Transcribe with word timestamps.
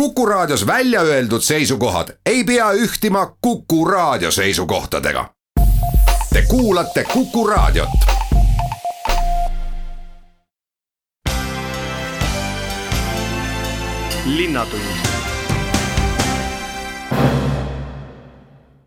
Kuku 0.00 0.26
Raadios 0.26 0.66
välja 0.66 1.00
öeldud 1.00 1.40
seisukohad 1.40 2.08
ei 2.26 2.44
pea 2.44 2.72
ühtima 2.72 3.36
Kuku 3.40 3.84
Raadio 3.84 4.30
seisukohtadega. 4.30 5.30
Te 6.32 6.42
kuulate 6.48 7.04
Kuku 7.04 7.46
Raadiot. 7.46 7.88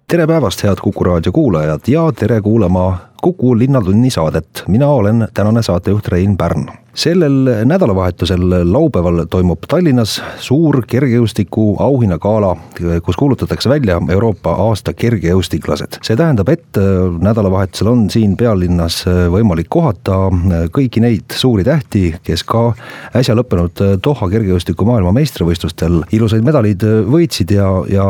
tere 0.07 0.27
päevast, 0.27 0.63
head 0.63 0.77
Kuku 0.81 1.03
raadio 1.03 1.31
kuulajad 1.31 1.81
ja 1.87 2.11
tere 2.19 2.41
kuulama 2.41 2.97
Kuku 3.21 3.57
Linnatunni 3.57 4.09
saadet. 4.09 4.63
mina 4.67 4.87
olen 4.87 5.27
tänane 5.33 5.63
saatejuht 5.63 6.07
Rein 6.07 6.37
Pärn 6.37 6.69
sellel 6.99 7.65
nädalavahetusel 7.65 8.73
laupäeval 8.73 9.23
toimub 9.29 9.63
Tallinnas 9.67 10.17
suur 10.41 10.81
kergejõustiku 10.87 11.77
auhinnagala, 11.83 12.55
kus 13.03 13.17
kuulutatakse 13.19 13.69
välja 13.69 13.99
Euroopa 14.09 14.53
aasta 14.65 14.93
kergejõustiklased. 14.93 15.99
see 16.03 16.17
tähendab, 16.19 16.49
et 16.49 16.77
äh, 16.77 16.83
nädalavahetusel 17.23 17.87
on 17.91 18.09
siin 18.09 18.35
pealinnas 18.37 19.03
äh, 19.07 19.27
võimalik 19.31 19.69
kohata 19.69 20.17
äh, 20.27 20.65
kõiki 20.75 21.03
neid 21.03 21.35
suuri 21.35 21.63
tähti, 21.63 22.15
kes 22.23 22.43
ka 22.43 22.73
äsja 23.15 23.35
lõppenud 23.37 23.79
Doha 24.03 24.29
kergejõustiku 24.29 24.87
maailmameistrivõistlustel 24.89 26.01
ilusaid 26.15 26.43
medaleid 26.43 26.83
võitsid 27.07 27.53
ja, 27.55 27.69
ja 27.89 28.07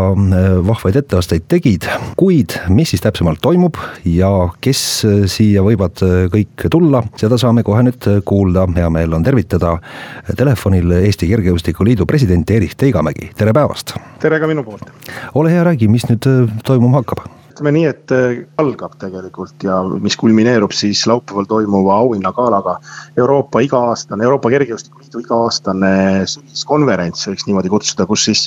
vahvaid 0.66 0.98
etteasteid 1.04 1.46
tegid. 1.48 1.86
kuid 2.18 2.58
mis 2.70 2.90
siis 2.96 3.06
täpsemalt 3.06 3.42
toimub 3.42 3.78
ja 4.06 4.32
kes 4.62 4.99
siia 5.30 5.64
võivad 5.66 6.02
kõik 6.34 6.68
tulla, 6.72 7.04
seda 7.20 7.38
saame 7.40 7.64
kohe 7.68 7.84
nüüd 7.88 8.10
kuulda 8.28 8.68
hea 8.76 8.90
meel 8.94 9.14
on 9.18 9.26
tervitada 9.26 9.76
telefonil 10.38 10.92
Eesti 11.02 11.30
Kergejõustiku 11.32 11.88
Liidu 11.88 12.08
presidenti 12.10 12.60
Erich 12.60 12.78
Teigamägi, 12.80 13.32
tere 13.38 13.54
päevast! 13.56 13.96
tere 14.22 14.40
ka 14.40 14.48
minu 14.50 14.64
poolt! 14.68 14.90
ole 15.40 15.52
hea, 15.54 15.64
räägi, 15.68 15.90
mis 15.92 16.08
nüüd 16.10 16.26
äh, 16.30 16.48
toimuma 16.66 17.02
hakkab? 17.02 17.26
ütleme 17.60 17.74
nii, 17.76 17.88
et 17.90 18.14
äh, 18.16 18.38
algab 18.62 18.94
tegelikult 19.02 19.66
ja 19.66 19.82
mis 20.00 20.16
kulmineerub 20.20 20.72
siis 20.76 21.02
laupäeval 21.10 21.48
toimuva 21.50 21.98
auhinnagalaga. 22.06 22.78
Euroopa 23.20 23.60
iga-aastane, 23.66 24.24
Euroopa 24.24 24.52
Kergejõustiku 24.54 25.04
Liidu 25.04 25.24
iga-aastane 25.26 25.92
sügiskonverents, 26.30 27.28
võiks 27.28 27.50
niimoodi 27.50 27.74
kutsuda, 27.74 28.08
kus 28.08 28.30
siis 28.30 28.46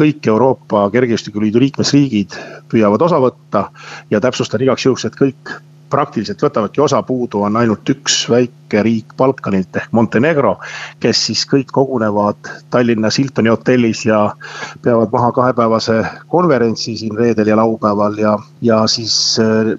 kõik 0.00 0.24
Euroopa 0.32 0.86
Kergejõustiku 0.94 1.44
Liidu 1.44 1.60
liikmesriigid 1.60 2.38
püüavad 2.72 3.04
osa 3.04 3.20
võtta. 3.20 3.68
ja 4.10 4.20
täpsustan 4.20 4.64
igaks 4.64 4.86
juhuks, 4.86 5.04
et 5.04 5.20
kõik 5.20 5.56
praktiliselt 5.94 6.42
võtavadki 6.42 6.82
osa, 6.82 7.02
puudu 7.06 7.44
on 7.46 7.56
ainult 7.60 7.88
üks 7.94 8.24
väike 8.30 8.82
riik 8.82 9.14
Balkanilt 9.16 9.76
ehk 9.78 9.92
Montenegro. 9.94 10.56
kes 11.00 11.26
siis 11.28 11.46
kõik 11.50 11.70
kogunevad 11.72 12.50
Tallinnas 12.70 13.18
Hiltoni 13.18 13.52
hotellis 13.52 14.04
ja 14.06 14.34
peavad 14.82 15.12
maha 15.12 15.32
kahepäevase 15.32 16.02
konverentsi 16.28 16.96
siin 16.96 17.16
reedel 17.16 17.52
ja 17.52 17.56
laupäeval 17.56 18.18
ja, 18.18 18.38
ja 18.62 18.86
siis 18.90 19.38
äh, 19.38 19.74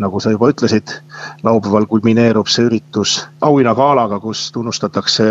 nagu 0.00 0.20
sa 0.20 0.32
juba 0.34 0.50
ütlesid, 0.50 0.92
laupäeval 1.42 1.86
kulmineerub 1.90 2.48
see 2.48 2.66
üritus 2.68 3.20
auhinnagalaga, 3.40 4.20
kus 4.20 4.48
tunnustatakse 4.52 5.26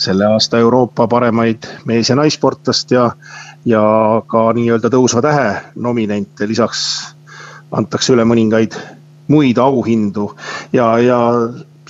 selle 0.00 0.26
aasta 0.26 0.58
Euroopa 0.58 1.06
paremaid 1.08 1.66
mees- 1.84 2.08
ja 2.08 2.16
naissportlast 2.16 2.90
ja, 2.90 3.10
ja 3.64 3.82
ka 4.26 4.50
nii-öelda 4.56 4.92
tõusva 4.92 5.22
tähe 5.24 5.48
nominente, 5.76 6.48
lisaks 6.48 6.84
antakse 7.72 8.14
üle 8.14 8.24
mõningaid 8.24 8.76
muid 9.30 9.58
auhindu. 9.62 10.30
Ja, 10.72 10.92
ja 11.02 11.20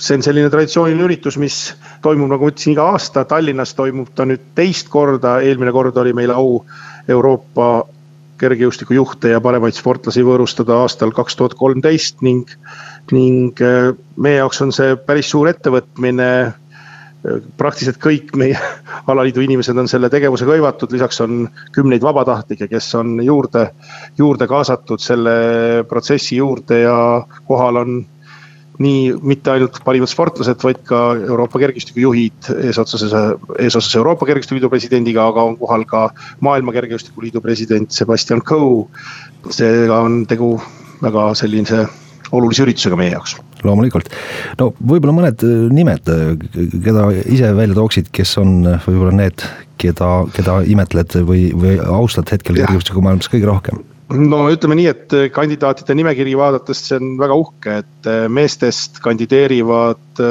see 0.01 0.17
on 0.17 0.25
selline 0.25 0.49
traditsiooniline 0.53 1.05
üritus, 1.05 1.37
mis 1.41 1.57
toimub, 2.05 2.31
nagu 2.31 2.47
ma 2.47 2.53
ütlesin, 2.53 2.75
iga 2.75 2.89
aasta. 2.93 3.25
Tallinnas 3.29 3.75
toimub 3.77 4.13
ta 4.15 4.25
nüüd 4.29 4.51
teist 4.57 4.89
korda, 4.93 5.39
eelmine 5.45 5.73
kord 5.75 5.97
oli 6.01 6.13
meil 6.17 6.33
au 6.33 6.61
Euroopa 7.09 7.71
kergejõustikujuhte 8.41 9.35
ja 9.35 9.41
paremaid 9.43 9.77
sportlasi 9.77 10.23
võõrustada 10.25 10.79
aastal 10.81 11.13
kaks 11.13 11.37
tuhat 11.37 11.53
kolmteist 11.59 12.23
ning, 12.25 12.49
ning 13.13 13.61
äh, 13.61 13.91
meie 14.17 14.39
jaoks 14.39 14.63
on 14.65 14.73
see 14.73 14.95
päris 15.05 15.29
suur 15.29 15.51
ettevõtmine 15.51 16.29
praktiliselt 17.57 17.99
kõik 18.01 18.31
meie 18.39 18.57
alaliidu 19.11 19.43
inimesed 19.45 19.77
on 19.77 19.89
selle 19.91 20.09
tegevusega 20.13 20.55
hõivatud, 20.55 20.93
lisaks 20.95 21.21
on 21.25 21.45
kümneid 21.75 22.03
vabatahtlikke, 22.05 22.69
kes 22.71 22.89
on 22.99 23.19
juurde, 23.23 23.67
juurde 24.17 24.47
kaasatud 24.49 25.03
selle 25.03 25.35
protsessi 25.89 26.39
juurde 26.41 26.81
ja 26.83 26.97
kohal 27.47 27.83
on 27.83 28.01
nii 28.81 29.13
mitte 29.21 29.51
ainult 29.53 29.77
parimad 29.85 30.09
sportlased, 30.09 30.61
vaid 30.63 30.81
ka 30.87 31.01
Euroopa 31.19 31.59
kergejõustikujuhid 31.61 32.51
eesotsas, 32.69 33.03
eesotsas 33.59 33.93
Euroopa 33.99 34.25
Kergejõustikuliidu 34.25 34.71
presidendiga, 34.71 35.27
aga 35.29 35.45
on 35.51 35.57
kohal 35.59 35.85
ka 35.89 36.07
Maailma 36.41 36.73
Kergejõustikuliidu 36.73 37.43
president 37.43 37.93
Sebastian 37.93 38.41
Coe. 38.41 38.87
seega 39.51 39.99
on 40.05 40.23
tegu 40.25 40.55
väga 41.01 41.31
sellise 41.37 41.85
olulise 42.31 42.65
üritusega 42.65 42.99
meie 42.99 43.15
jaoks 43.15 43.37
loomulikult, 43.67 44.09
no 44.59 44.71
võib-olla 44.79 45.15
mõned 45.15 45.45
äh, 45.45 45.57
nimed, 45.73 46.11
äh, 46.11 46.33
keda 46.85 47.07
ise 47.23 47.51
välja 47.57 47.77
tooksid, 47.77 48.11
kes 48.15 48.35
on 48.41 48.61
äh, 48.69 48.87
võib-olla 48.87 49.13
need, 49.23 49.45
keda, 49.81 50.11
keda 50.35 50.61
imetled 50.71 51.17
või, 51.27 51.49
või 51.57 51.77
austad 51.81 52.31
hetkel 52.33 52.59
kergejõustikumaailmas 52.59 53.31
kõige 53.31 53.49
rohkem? 53.49 53.83
no 54.11 54.43
ütleme 54.51 54.75
nii, 54.75 54.89
et 54.91 55.13
kandidaatide 55.35 55.95
nimekiri 55.95 56.33
vaadates 56.35 56.81
see 56.89 56.97
on 56.99 57.13
väga 57.21 57.37
uhke, 57.45 57.77
et 57.83 58.09
meestest 58.27 58.99
kandideerivad 59.03 60.23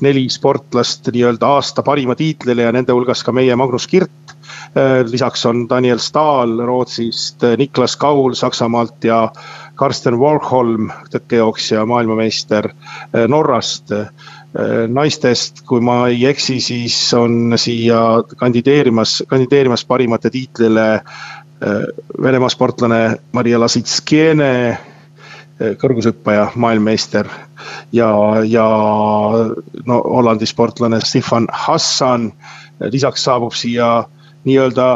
neli 0.00 0.28
sportlast 0.32 1.10
nii-öelda 1.10 1.48
aasta 1.56 1.82
parima 1.84 2.14
tiitlile 2.16 2.68
ja 2.68 2.70
nende 2.72 2.94
hulgas 2.94 3.24
ka 3.26 3.34
meie 3.34 3.56
Magnus 3.58 3.88
Kirt. 3.90 4.36
lisaks 5.10 5.42
on 5.50 5.64
Daniel 5.68 5.98
Stahl 5.98 6.62
Rootsist, 6.62 7.42
Niklas 7.58 7.96
Kaul 7.98 8.38
Saksamaalt 8.38 9.04
ja 9.04 9.24
Karsten 9.80 10.18
Warholm, 10.20 10.90
tõkkejooksja, 11.08 11.86
maailmameister 11.88 12.68
eh, 12.68 13.24
Norrast. 13.28 13.92
Eh, 13.94 14.08
naistest, 14.92 15.62
kui 15.64 15.80
ma 15.80 16.02
ei 16.10 16.26
eksi, 16.28 16.58
siis 16.60 16.96
on 17.16 17.54
siia 17.56 18.00
kandideerimas, 18.36 19.22
kandideerimas 19.30 19.86
parimate 19.88 20.30
tiitlile 20.34 20.86
eh, 20.98 21.86
Venemaa 22.22 22.52
sportlane 22.52 23.00
Maria 23.32 23.60
Lasitskiene 23.60 24.52
kõrgushüppaja, 25.60 26.46
maailmameister 26.56 27.28
ja, 27.92 28.08
ja 28.48 28.66
no 29.86 29.98
Hollandi 30.06 30.46
sportlane 30.48 31.02
Stefan 31.04 31.48
Hassan. 31.52 32.30
lisaks 32.80 33.24
saabub 33.24 33.52
siia 33.52 33.90
nii-öelda 34.48 34.86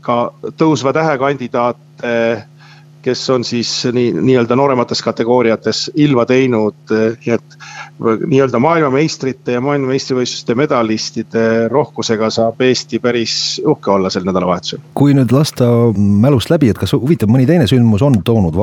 ka 0.00 0.16
tõusva 0.56 0.94
tähe 0.96 1.18
kandidaate 1.20 2.14
kes 3.06 3.22
on 3.30 3.44
siis 3.46 3.70
nii, 3.92 4.10
nii-öelda 4.18 4.56
nooremates 4.58 5.02
kategooriates 5.06 5.86
ilma 5.94 6.26
teinud, 6.26 6.90
nii 6.90 7.34
et 7.36 7.56
nii-öelda 8.02 8.60
maailmameistrite 8.62 9.56
ja 9.56 9.62
maailmameistrivõistluste 9.64 10.56
medalistide 10.58 11.44
rohkusega 11.72 12.30
saab 12.34 12.60
Eesti 12.66 13.00
päris 13.02 13.36
uhke 13.64 13.94
olla 13.94 14.10
sel 14.10 14.26
nädalavahetusel. 14.26 14.82
kui 14.94 15.14
nüüd 15.16 15.32
lasta 15.34 15.68
mälust 15.96 16.50
läbi, 16.50 16.72
et 16.72 16.80
kas 16.82 16.96
huvitav, 16.96 17.30
mõni 17.32 17.46
teine 17.48 17.68
sündmus 17.70 18.02
on 18.06 18.20
toonud 18.26 18.58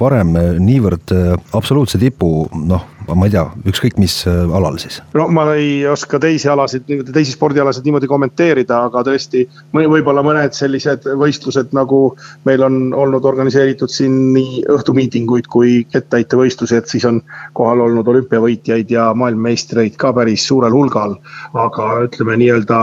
varem 0.00 0.34
niivõrd 0.62 1.14
absoluutse 1.52 2.00
tipu, 2.00 2.32
noh 2.64 2.91
ma 3.08 3.26
ei 3.26 3.32
tea, 3.34 3.44
ükskõik 3.68 3.98
mis 4.00 4.14
äh, 4.30 4.54
alal 4.56 4.78
siis? 4.82 5.00
no 5.16 5.26
ma 5.32 5.46
ei 5.56 5.86
oska 5.88 6.20
teisi 6.22 6.50
alasid, 6.52 6.88
teisi 7.12 7.34
spordialasid 7.34 7.86
niimoodi 7.86 8.10
kommenteerida, 8.10 8.82
aga 8.88 9.04
tõesti 9.06 9.44
võib-olla 9.74 10.24
mõned 10.26 10.56
sellised 10.56 11.06
võistlused, 11.20 11.72
nagu 11.76 12.02
meil 12.48 12.64
on 12.66 12.80
olnud 12.96 13.24
organiseeritud 13.28 13.92
siin 13.92 14.18
nii 14.36 14.64
õhtumiitinguid 14.72 15.48
kui 15.52 15.82
kettaheitevõistlusi, 15.92 16.78
et 16.78 16.90
siis 16.90 17.06
on 17.08 17.22
kohal 17.58 17.86
olnud 17.86 18.08
olümpiavõitjaid 18.08 18.92
ja 18.92 19.10
maailmameistreid 19.18 19.98
ka 20.00 20.12
päris 20.16 20.46
suurel 20.48 20.74
hulgal. 20.74 21.16
aga 21.52 21.88
ütleme 22.06 22.36
nii-öelda 22.40 22.82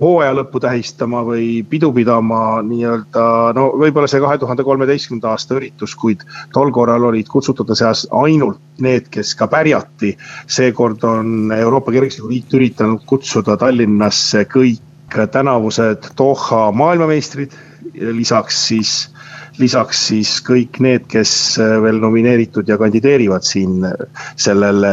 hooaja 0.00 0.34
lõppu 0.34 0.60
tähistama 0.62 1.22
või 1.26 1.62
pidu 1.70 1.92
pidama 1.94 2.62
nii-öelda, 2.66 3.26
no 3.56 3.68
võib-olla 3.78 4.08
see 4.10 4.22
kahe 4.22 4.38
tuhande 4.42 4.66
kolmeteistkümnenda 4.66 5.34
aasta 5.34 5.58
üritus, 5.58 5.94
kuid 5.98 6.24
tol 6.54 6.72
korral 6.74 7.06
olid 7.10 7.30
kutsutute 7.30 7.76
seas 7.78 8.06
ainult 8.10 8.60
need, 8.82 9.06
kes 9.14 9.34
ka 9.38 9.46
pärjati. 9.50 10.16
seekord 10.46 11.04
on 11.04 11.52
Euroopa 11.54 11.92
Kergejõustiku 11.94 12.32
Liit 12.32 12.58
üritanud 12.58 13.06
kutsuda 13.06 13.56
Tallinnasse 13.56 14.44
kõik 14.50 14.82
tänavused 15.30 16.10
Doha 16.18 16.72
maailmameistrid, 16.72 17.52
lisaks 17.94 18.66
siis 18.66 19.13
lisaks 19.58 20.00
siis 20.08 20.36
kõik 20.44 20.80
need, 20.82 21.06
kes 21.10 21.32
äh, 21.62 21.76
veel 21.84 22.00
nomineeritud 22.02 22.68
ja 22.68 22.78
kandideerivad 22.80 23.46
siin 23.46 23.84
äh, 23.86 24.06
sellele 24.36 24.92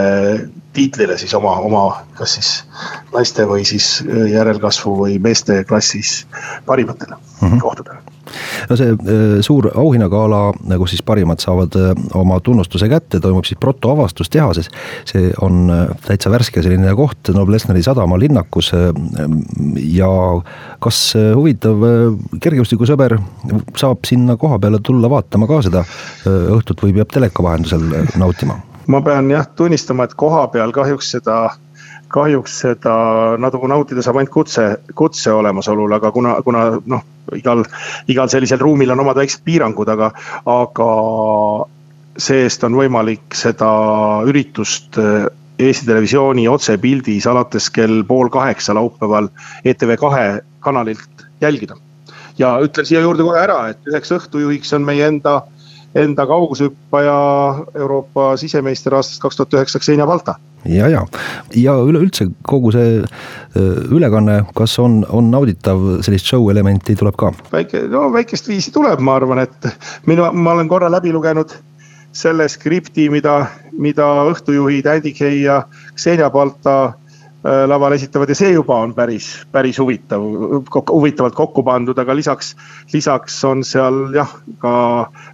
tiitlile 0.75 1.17
siis 1.17 1.33
oma, 1.37 1.55
oma 1.65 1.83
kas 2.17 2.37
siis 2.37 2.51
naiste 3.13 3.47
või 3.49 3.65
siis 3.67 3.93
äh, 4.05 4.27
järelkasvu 4.35 4.95
või 5.03 5.19
meeste 5.23 5.63
klassis 5.69 6.25
parimatele 6.65 7.17
mm 7.17 7.47
-hmm. 7.47 7.61
kohtadele 7.61 8.20
no 8.69 8.77
see 8.79 8.93
äh, 8.93 9.37
suur 9.45 9.69
auhinnagala, 9.73 10.41
nagu 10.69 10.87
siis 10.89 11.03
parimad 11.05 11.41
saavad 11.43 11.77
äh, 11.79 11.91
oma 12.17 12.39
tunnustuse 12.43 12.89
kätte, 12.91 13.21
toimub 13.23 13.47
siis 13.47 13.59
Proto 13.61 13.91
avastustehases. 13.93 14.69
see 15.09 15.31
on 15.41 15.69
äh, 15.71 15.85
täitsa 16.07 16.31
värske 16.33 16.63
selline 16.63 16.95
koht 16.97 17.33
Noblessneri 17.35 17.83
sadama 17.83 18.19
linnakus. 18.19 18.71
ja 19.75 20.09
kas 20.79 20.99
huvitav 21.35 21.83
kergejõustikusõber 22.41 23.17
saab 23.77 24.05
sinna 24.07 24.37
koha 24.37 24.59
peale 24.59 24.79
tulla 24.83 25.09
vaatama 25.09 25.47
ka 25.49 25.61
seda 25.65 25.83
õhtut 26.25 26.83
või 26.83 26.95
peab 26.97 27.11
teleka 27.13 27.43
vahendusel 27.43 27.87
nautima? 28.19 28.59
ma 28.87 29.01
pean 29.05 29.29
jah 29.31 29.47
tunnistama, 29.55 30.05
et 30.07 30.15
koha 30.19 30.47
peal 30.53 30.73
kahjuks 30.75 31.11
seda 31.15 31.37
kahjuks 32.11 32.59
seda 32.65 32.93
nagu 33.41 33.67
nautida 33.71 34.03
saab 34.05 34.21
ainult 34.21 34.33
kutse, 34.33 34.67
kutse 34.95 35.33
olemasolul, 35.33 35.93
aga 35.97 36.11
kuna, 36.11 36.37
kuna 36.45 36.65
noh, 36.93 37.03
igal, 37.37 37.63
igal 38.11 38.31
sellisel 38.31 38.61
ruumil 38.61 38.91
on 38.93 39.03
omad 39.03 39.19
väiksed 39.21 39.43
piirangud, 39.47 39.91
aga, 39.93 40.11
aga 40.51 40.89
see-eest 42.19 42.65
on 42.67 42.75
võimalik 42.79 43.37
seda 43.37 43.69
üritust 44.27 44.99
eh, 45.01 45.29
Eesti 45.61 45.85
Televisiooni 45.85 46.47
otsepildis 46.49 47.27
alates 47.29 47.67
kell 47.69 48.01
pool 48.07 48.31
kaheksa 48.33 48.73
laupäeval 48.73 49.27
ETV 49.65 49.93
kahe 50.01 50.25
kanalilt 50.59 51.25
jälgida. 51.41 51.77
ja 52.39 52.55
ütlen 52.63 52.85
siia 52.87 53.01
juurde 53.03 53.23
kohe 53.23 53.37
ära, 53.37 53.67
et 53.69 53.85
üheks 53.85 54.13
õhtujuhiks 54.15 54.73
on 54.73 54.87
meie 54.87 55.05
enda, 55.05 55.43
enda 55.95 56.25
kaugushüppaja 56.27 57.15
Euroopa 57.75 58.37
sisemeister 58.37 58.95
aastast 58.95 59.21
kaks 59.21 59.39
tuhat 59.39 59.53
üheksa, 59.59 59.79
Xenia 59.79 60.07
Balta. 60.07 60.35
Ja, 60.65 60.87
ja, 60.87 61.01
ja 61.57 61.73
üleüldse 61.83 62.27
kogu 62.47 62.71
see 62.71 63.01
ülekanne, 63.91 64.43
kas 64.55 64.77
on, 64.79 65.01
on 65.09 65.31
nauditav, 65.33 65.81
sellist 66.05 66.29
show 66.29 66.51
elementi 66.53 66.95
tuleb 66.95 67.17
ka? 67.19 67.33
väike, 67.51 67.87
no 67.91 68.05
väikest 68.13 68.47
viisi 68.47 68.71
tuleb, 68.71 69.01
ma 69.01 69.17
arvan, 69.17 69.41
et 69.41 69.71
minu, 70.05 70.29
ma 70.31 70.53
olen 70.55 70.69
korra 70.69 70.91
läbi 70.91 71.11
lugenud 71.11 71.55
selle 72.13 72.47
skripti, 72.51 73.07
mida, 73.09 73.45
mida 73.71 74.07
õhtujuhid 74.29 74.87
Andy 74.91 75.13
Kay 75.15 75.43
ja 75.45 75.63
Xenia 75.95 76.29
Balta 76.29 76.93
laval 77.43 77.95
esitavad 77.95 78.29
ja 78.29 78.35
see 78.37 78.51
juba 78.53 78.75
on 78.83 78.93
päris, 78.93 79.31
päris 79.51 79.79
huvitav, 79.81 80.21
huvitavalt 80.91 81.35
kokku 81.35 81.63
pandud, 81.65 81.97
aga 81.97 82.13
lisaks, 82.15 82.53
lisaks 82.93 83.39
on 83.49 83.63
seal 83.65 84.13
jah, 84.13 84.29
ka 84.61 84.73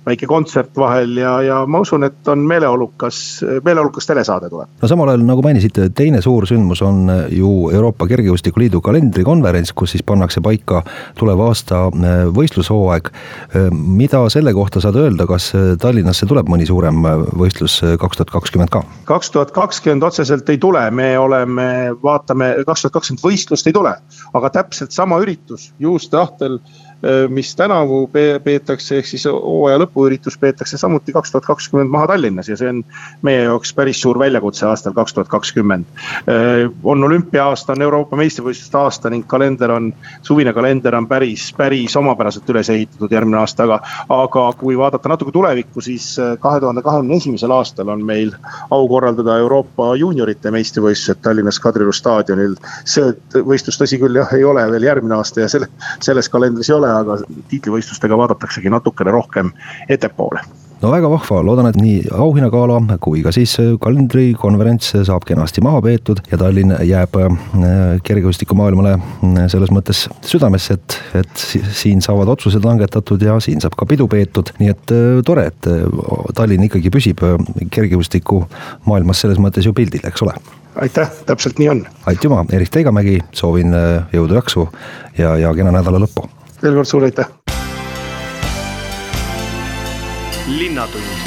väike 0.06 0.30
kontsert 0.30 0.78
vahel 0.80 1.18
ja, 1.20 1.34
ja 1.44 1.58
ma 1.68 1.82
usun, 1.84 2.08
et 2.08 2.28
on 2.32 2.46
meeleolukas, 2.48 3.20
meeleolukas 3.66 4.08
telesaade 4.08 4.50
tuleb. 4.50 4.72
no 4.82 4.88
samal 4.88 5.12
ajal 5.12 5.26
nagu 5.28 5.44
mainisite, 5.44 5.90
teine 5.96 6.22
suur 6.24 6.48
sündmus 6.48 6.82
on 6.86 7.12
ju 7.34 7.52
Euroopa 7.76 8.08
Kergejõustiku 8.08 8.64
Liidu 8.64 8.82
kalendrikonverents, 8.86 9.74
kus 9.76 9.98
siis 9.98 10.06
pannakse 10.08 10.42
paika 10.46 10.84
tuleva 11.20 11.50
aasta 11.52 11.88
äh, 11.92 12.24
võistlushooaeg. 12.32 13.12
Äh, 13.12 13.68
mida 13.74 14.24
selle 14.32 14.56
kohta 14.56 14.82
saad 14.84 14.96
öelda, 15.00 15.28
kas 15.28 15.52
Tallinnasse 15.82 16.28
tuleb 16.30 16.48
mõni 16.48 16.66
suurem 16.70 17.04
võistlus 17.36 17.82
kaks 18.00 18.22
tuhat 18.22 18.32
kakskümmend 18.32 18.72
ka? 18.72 18.84
kaks 19.10 19.32
tuhat 19.36 19.52
kakskümmend 19.56 20.08
otseselt 20.08 20.50
ei 20.50 20.60
tule, 20.62 20.88
me 20.92 21.12
oleme 21.20 21.68
vaatame, 22.04 22.52
kaks 22.66 22.86
tuhat 22.86 22.94
kakskümmend 22.98 23.24
võistlust 23.24 23.68
ei 23.68 23.76
tule, 23.76 23.94
aga 24.38 24.52
täpselt 24.60 24.96
sama 24.96 25.20
üritus 25.24 25.72
juhuste 25.80 26.20
ahtel 26.20 26.60
mis 27.30 27.56
tänavu 27.56 28.10
peetakse, 28.44 28.98
ehk 28.98 29.06
siis 29.06 29.26
hooaja 29.30 29.78
lõpuüritus 29.84 30.38
peetakse 30.40 30.78
samuti 30.78 31.14
kaks 31.14 31.32
tuhat 31.32 31.46
kakskümmend 31.46 31.92
maha 31.94 32.08
Tallinnas 32.08 32.50
ja 32.50 32.58
see 32.58 32.70
on 32.72 32.82
meie 33.22 33.44
jaoks 33.44 33.74
päris 33.78 34.02
suur 34.02 34.20
väljakutse 34.20 34.66
aastal 34.66 34.96
kaks 34.98 35.14
tuhat 35.14 35.30
kakskümmend. 35.32 35.86
Äh, 36.30 36.72
on 36.84 37.04
olümpia-aasta, 37.04 37.76
on 37.76 37.82
Euroopa 37.82 38.18
meistrivõistluste 38.18 38.80
aasta 38.80 39.12
ning 39.14 39.28
kalender 39.30 39.72
on, 39.72 39.92
suvine 40.26 40.54
kalender 40.54 40.96
on 40.96 41.08
päris, 41.08 41.50
päris 41.58 41.96
omapäraselt 42.00 42.50
üles 42.50 42.70
ehitatud 42.74 43.14
järgmine 43.14 43.42
aasta, 43.42 43.68
aga. 43.68 43.80
aga 44.10 44.48
kui 44.58 44.78
vaadata 44.78 45.10
natuke 45.10 45.32
tulevikku, 45.36 45.82
siis 45.82 46.10
äh, 46.20 46.36
kahe 46.42 46.60
tuhande 46.64 46.82
kahekümne 46.86 47.18
esimesel 47.18 47.54
aastal 47.54 47.94
on 47.94 48.06
meil 48.06 48.34
au 48.72 48.88
korraldada 48.90 49.38
Euroopa 49.44 49.94
juuniorite 49.96 50.52
meistrivõistlused 50.52 51.22
Tallinnas 51.22 51.60
Kadrioru 51.60 51.94
staadionil. 51.94 52.58
see 52.86 53.14
võistlus, 53.46 53.80
tõsi 53.80 54.00
küll, 54.02 54.18
jah, 54.18 54.34
ei 54.34 54.44
ole 54.44 54.66
veel 54.72 54.90
järgmine 54.90 55.18
aasta 55.18 55.44
ja 55.46 55.52
selle, 55.52 55.70
selles 56.02 56.30
kalendris 56.30 56.70
ei 56.70 56.76
ole 56.76 56.87
ole, 56.88 56.96
aga 57.04 57.44
tiitlivõistlustega 57.52 58.18
vaadataksegi 58.24 58.72
natukene 58.74 59.14
rohkem 59.14 59.52
ettepoole. 59.90 60.46
No 60.78 60.92
väga 60.94 61.10
vahva, 61.10 61.40
loodan, 61.42 61.66
et 61.72 61.78
nii 61.82 62.04
auhinnagala 62.14 62.78
kui 63.02 63.24
ka 63.26 63.32
siis 63.34 63.56
kalendrikonverents 63.82 64.92
saab 65.08 65.24
kenasti 65.26 65.64
maha 65.66 65.80
peetud 65.82 66.22
ja 66.30 66.38
Tallinn 66.38 66.76
jääb 66.86 67.18
äh, 67.18 67.32
kergejõustikumaailmale 68.06 68.92
äh, 68.94 69.40
selles 69.50 69.74
mõttes 69.74 70.04
südamesse, 70.22 70.78
et, 70.78 71.00
et 71.18 71.46
siin 71.80 72.06
saavad 72.06 72.30
otsused 72.36 72.66
langetatud 72.68 73.26
ja 73.26 73.40
siin 73.42 73.64
saab 73.64 73.74
ka 73.80 73.90
pidu 73.90 74.06
peetud, 74.12 74.54
nii 74.62 74.70
et 74.76 74.94
äh, 74.94 75.10
tore, 75.26 75.48
et 75.50 75.72
Tallinn 76.38 76.70
ikkagi 76.70 76.94
püsib 76.94 77.26
kergejõustikumaailmas 77.74 79.26
selles 79.26 79.42
mõttes 79.42 79.66
ju 79.66 79.74
pildil, 79.74 80.06
eks 80.06 80.28
ole? 80.28 80.38
Aitäh, 80.78 81.10
täpselt 81.26 81.58
nii 81.58 81.74
on. 81.74 81.86
aitüma, 82.06 82.44
Erik 82.54 82.70
Teigamägi, 82.70 83.18
soovin 83.34 83.74
jõudu, 84.14 84.38
jaksu 84.38 84.70
ja, 85.18 85.34
ja 85.42 85.58
kena 85.58 85.74
nädala 85.74 86.06
lõppu 86.06 86.30
veel 86.62 86.74
kord 86.80 86.88
suur 86.90 87.08
aitäh. 87.08 87.30
linnatund 90.48 91.27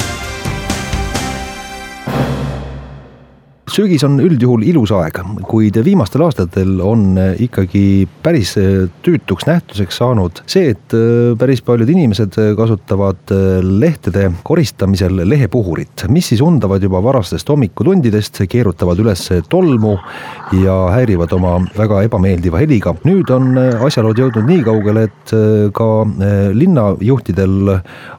sügis 3.71 4.03
on 4.03 4.19
üldjuhul 4.21 4.65
ilus 4.67 4.91
aeg, 4.95 5.21
kuid 5.47 5.77
viimastel 5.85 6.25
aastatel 6.25 6.79
on 6.83 7.15
ikkagi 7.41 8.07
päris 8.23 8.53
tüütuks 9.05 9.47
nähtuseks 9.47 10.01
saanud 10.01 10.41
see, 10.49 10.73
et 10.73 10.95
päris 11.39 11.63
paljud 11.65 11.89
inimesed 11.91 12.35
kasutavad 12.57 13.31
lehtede 13.63 14.27
koristamisel 14.47 15.23
lehepuhurit, 15.27 16.05
mis 16.11 16.31
siis 16.31 16.43
undavad 16.43 16.83
juba 16.83 17.01
varastest 17.03 17.49
hommikutundidest, 17.51 18.41
keerutavad 18.51 18.99
üles 19.03 19.23
tolmu 19.49 19.95
ja 20.61 20.77
häirivad 20.95 21.31
oma 21.37 21.57
väga 21.77 22.01
ebameeldiva 22.07 22.61
heliga. 22.61 22.95
nüüd 23.07 23.31
on 23.31 23.55
asjalood 23.87 24.19
jõudnud 24.19 24.49
nii 24.49 24.65
kaugele, 24.67 25.07
et 25.07 25.35
ka 25.75 25.89
linnajuhtidel 26.57 27.75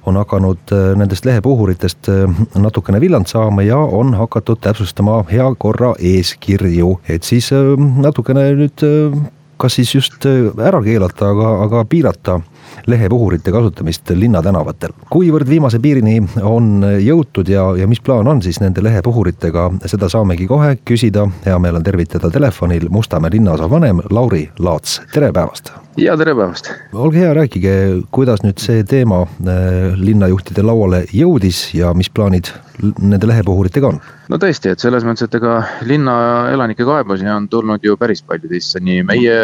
on 0.08 0.18
hakanud 0.22 0.72
nendest 0.98 1.28
lehepuhuritest 1.28 2.08
natukene 2.56 3.00
villand 3.02 3.28
saama 3.30 3.62
ja 3.66 3.78
on 3.78 4.14
hakatud 4.16 4.62
täpsustama 4.64 5.22
hea 5.30 5.41
korra 5.58 5.92
eeskirju, 5.98 6.96
et 7.08 7.26
siis 7.28 7.50
äh, 7.54 7.74
natukene 7.76 8.48
nüüd 8.58 8.84
äh, 8.86 9.16
kas 9.62 9.78
siis 9.78 9.94
just 9.94 10.26
äh, 10.26 10.50
ära 10.58 10.82
keelata, 10.84 11.30
aga, 11.34 11.52
aga 11.66 11.84
piirata 11.88 12.40
lehepuhurite 12.86 13.52
kasutamist 13.52 14.10
linnatänavatel. 14.10 14.92
kuivõrd 15.10 15.48
viimase 15.48 15.78
piirini 15.78 16.22
on 16.42 16.84
jõutud 17.00 17.48
ja, 17.48 17.66
ja 17.76 17.86
mis 17.86 18.00
plaan 18.00 18.28
on 18.28 18.42
siis 18.42 18.60
nende 18.60 18.82
lehepuhuritega, 18.82 19.70
seda 19.86 20.08
saamegi 20.08 20.46
kohe 20.46 20.76
küsida. 20.84 21.28
hea 21.46 21.58
meel 21.58 21.76
on 21.80 21.82
tervitada 21.82 22.30
telefonil 22.30 22.88
Mustamäe 22.90 23.30
linnaosa 23.32 23.70
vanem 23.70 24.02
Lauri 24.10 24.48
Laats, 24.58 25.00
tere 25.12 25.32
päevast. 25.32 25.72
ja 25.96 26.16
tere 26.16 26.34
päevast. 26.34 26.72
olge 26.92 27.18
hea, 27.18 27.34
rääkige, 27.34 27.74
kuidas 28.10 28.42
nüüd 28.42 28.58
see 28.58 28.84
teema 28.84 29.22
äh, 29.22 29.94
linnajuhtide 29.96 30.62
lauale 30.62 31.04
jõudis 31.12 31.70
ja 31.74 31.94
mis 31.94 32.10
plaanid 32.10 32.52
nende 33.00 33.26
lehepuhuritega 33.26 33.88
on? 33.88 34.00
no 34.32 34.38
tõesti, 34.40 34.72
et 34.72 34.82
selles 34.82 35.04
mõttes, 35.06 35.26
et 35.26 35.34
ega 35.36 35.58
linna 35.86 36.14
elanike 36.52 36.86
kaebusi 36.88 37.28
on 37.28 37.48
tulnud 37.52 37.84
ju 37.84 37.96
päris 38.00 38.22
paljudesse, 38.26 38.80
nii 38.80 39.02
meie 39.08 39.36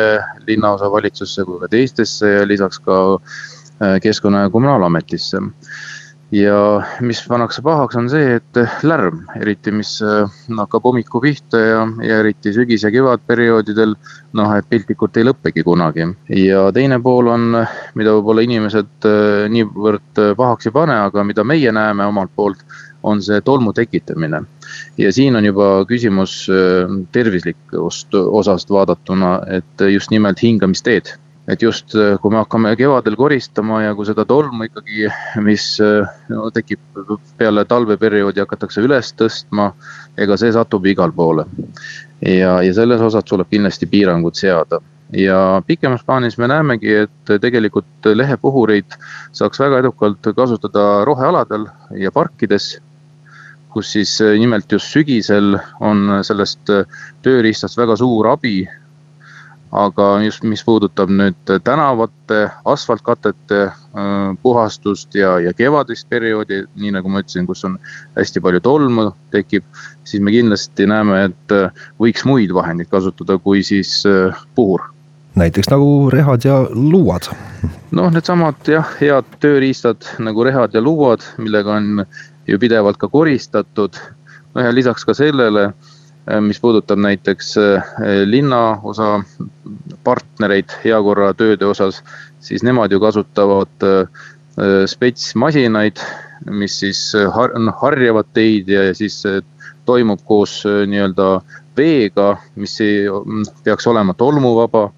linnaosavalitsusse 0.49 1.45
kui 1.49 1.61
ka 1.63 1.71
teistesse 1.73 2.33
ja 2.39 2.47
lisaks 2.49 2.81
ka 2.85 2.99
keskkonna 4.03 4.41
ja 4.47 4.51
kommunaalametisse. 4.51 5.39
ja 6.33 6.83
mis 7.01 7.23
pannakse 7.29 7.63
pahaks, 7.65 7.97
on 7.97 8.11
see, 8.13 8.35
et 8.37 8.59
lärm, 8.85 9.23
eriti 9.41 9.73
mis 9.73 9.95
äh, 10.05 10.29
hakkab 10.59 10.85
hommiku 10.85 11.23
pihta 11.25 11.61
ja, 11.63 11.79
ja 12.05 12.19
eriti 12.21 12.53
sügis- 12.53 12.85
ja 12.85 12.91
kevadperioodidel. 12.93 13.95
noh, 14.37 14.53
et 14.57 14.69
piltlikult 14.69 15.17
ei 15.17 15.25
lõppegi 15.25 15.65
kunagi 15.65 16.05
ja 16.37 16.67
teine 16.73 16.99
pool 17.01 17.31
on, 17.33 17.57
mida 17.95 18.13
võib-olla 18.19 18.45
inimesed 18.45 19.09
äh, 19.09 19.47
niivõrd 19.49 20.21
pahaks 20.37 20.69
ei 20.69 20.75
pane, 20.75 20.99
aga 21.09 21.25
mida 21.25 21.45
meie 21.45 21.73
näeme 21.73 22.07
omalt 22.07 22.35
poolt 22.37 22.67
on 23.03 23.23
see 23.23 23.41
tolmu 23.41 23.73
tekitamine. 23.73 24.43
ja 24.99 25.13
siin 25.13 25.37
on 25.37 25.45
juba 25.45 25.87
küsimus 25.89 26.45
äh, 26.53 26.93
tervislikust 27.13 28.15
osast 28.15 28.71
vaadatuna, 28.71 29.39
et 29.47 29.89
just 29.95 30.11
nimelt 30.11 30.43
hingamisteed 30.43 31.15
et 31.49 31.63
just 31.63 31.95
äh, 31.97 32.17
kui 32.21 32.33
me 32.33 32.43
hakkame 32.43 32.75
kevadel 32.77 33.17
koristama 33.17 33.83
ja 33.83 33.95
kui 33.97 34.07
seda 34.09 34.25
tolmu 34.29 34.69
ikkagi, 34.69 35.09
mis 35.45 35.71
äh, 35.85 36.09
no, 36.33 36.51
tekib 36.55 37.01
peale 37.41 37.65
talveperioodi, 37.69 38.43
hakatakse 38.45 38.85
üles 38.85 39.15
tõstma, 39.17 39.71
ega 40.21 40.37
see 40.41 40.53
satub 40.53 40.87
igale 40.87 41.17
poole. 41.17 41.47
ja, 42.21 42.59
ja 42.63 42.75
selles 42.75 43.01
osas 43.01 43.25
tuleb 43.25 43.49
kindlasti 43.51 43.87
piirangud 43.87 44.37
seada 44.37 44.81
ja 45.15 45.63
pikemas 45.67 46.03
plaanis 46.05 46.37
me 46.39 46.49
näemegi, 46.51 46.95
et 47.05 47.33
tegelikult 47.41 48.11
lehepuhureid 48.13 48.99
saaks 49.33 49.61
väga 49.61 49.79
edukalt 49.85 50.29
kasutada 50.37 51.05
rohealadel 51.09 51.65
ja 51.97 52.13
parkides 52.13 52.75
kus 53.73 53.93
siis 53.93 54.19
äh, 54.25 54.35
nimelt 54.41 54.73
just 54.73 54.93
sügisel 54.93 55.57
on 55.81 56.21
sellest 56.27 56.71
tööriistast 57.23 57.79
väga 57.79 57.97
suur 57.97 58.29
abi. 58.35 58.63
Aga 59.73 60.07
just, 60.25 60.45
mis 60.49 60.63
puudutab 60.65 61.11
nüüd 61.13 61.53
tänavate, 61.65 62.49
asfaltkatete 62.69 63.61
äh, 63.69 64.37
puhastust 64.43 65.15
ja, 65.15 65.37
ja 65.43 65.53
kevadist 65.57 66.09
perioodi, 66.09 66.63
nii 66.81 66.95
nagu 66.97 67.13
ma 67.13 67.23
ütlesin, 67.23 67.47
kus 67.49 67.65
on 67.69 67.77
hästi 68.17 68.43
palju 68.45 68.63
tolmu 68.65 69.11
tekib. 69.35 69.65
siis 70.09 70.23
me 70.25 70.33
kindlasti 70.33 70.87
näeme, 70.89 71.25
et 71.29 71.53
äh, 71.53 71.85
võiks 72.01 72.25
muid 72.25 72.55
vahendeid 72.55 72.89
kasutada, 72.89 73.39
kui 73.39 73.63
siis 73.63 74.01
äh, 74.09 74.47
puhur. 74.55 74.89
näiteks 75.37 75.71
nagu 75.71 76.11
rehad 76.11 76.45
ja 76.45 76.63
luuad. 76.73 77.29
noh, 77.91 78.11
needsamad 78.13 78.69
jah, 78.69 78.89
head 79.01 79.37
tööriistad 79.41 80.09
nagu 80.19 80.45
rehad 80.45 80.75
ja 80.75 80.81
luuad, 80.81 81.25
millega 81.39 81.77
on 81.77 82.07
ju 82.49 82.59
pidevalt 82.59 82.97
ka 82.97 83.09
koristatud. 83.09 84.01
no 84.55 84.65
ja 84.65 84.73
lisaks 84.75 85.05
ka 85.05 85.15
sellele 85.15 85.73
Äh, 85.73 85.98
mis 86.41 86.61
puudutab 86.61 86.99
näiteks 86.99 87.55
äh, 87.59 87.93
linnaosa 88.25 89.21
partnereid 90.05 90.75
heakorratööde 90.85 91.67
osas, 91.67 92.03
siis 92.41 92.63
nemad 92.67 92.93
ju 92.93 93.01
kasutavad 93.01 93.87
äh, 93.87 94.27
spetsmasinaid, 94.91 96.01
mis 96.51 96.81
siis 96.81 97.01
har 97.35 97.55
noh, 97.59 97.77
harjavad 97.81 98.27
teid 98.35 98.69
ja 98.69 98.89
siis 98.95 99.23
toimub 99.87 100.21
koos 100.27 100.61
nii-öelda 100.67 101.29
veega, 101.79 102.37
mis 102.59 102.75
ei, 102.85 103.07
peaks 103.65 103.87
olema 103.87 104.15
tolmuvaba. 104.15 104.91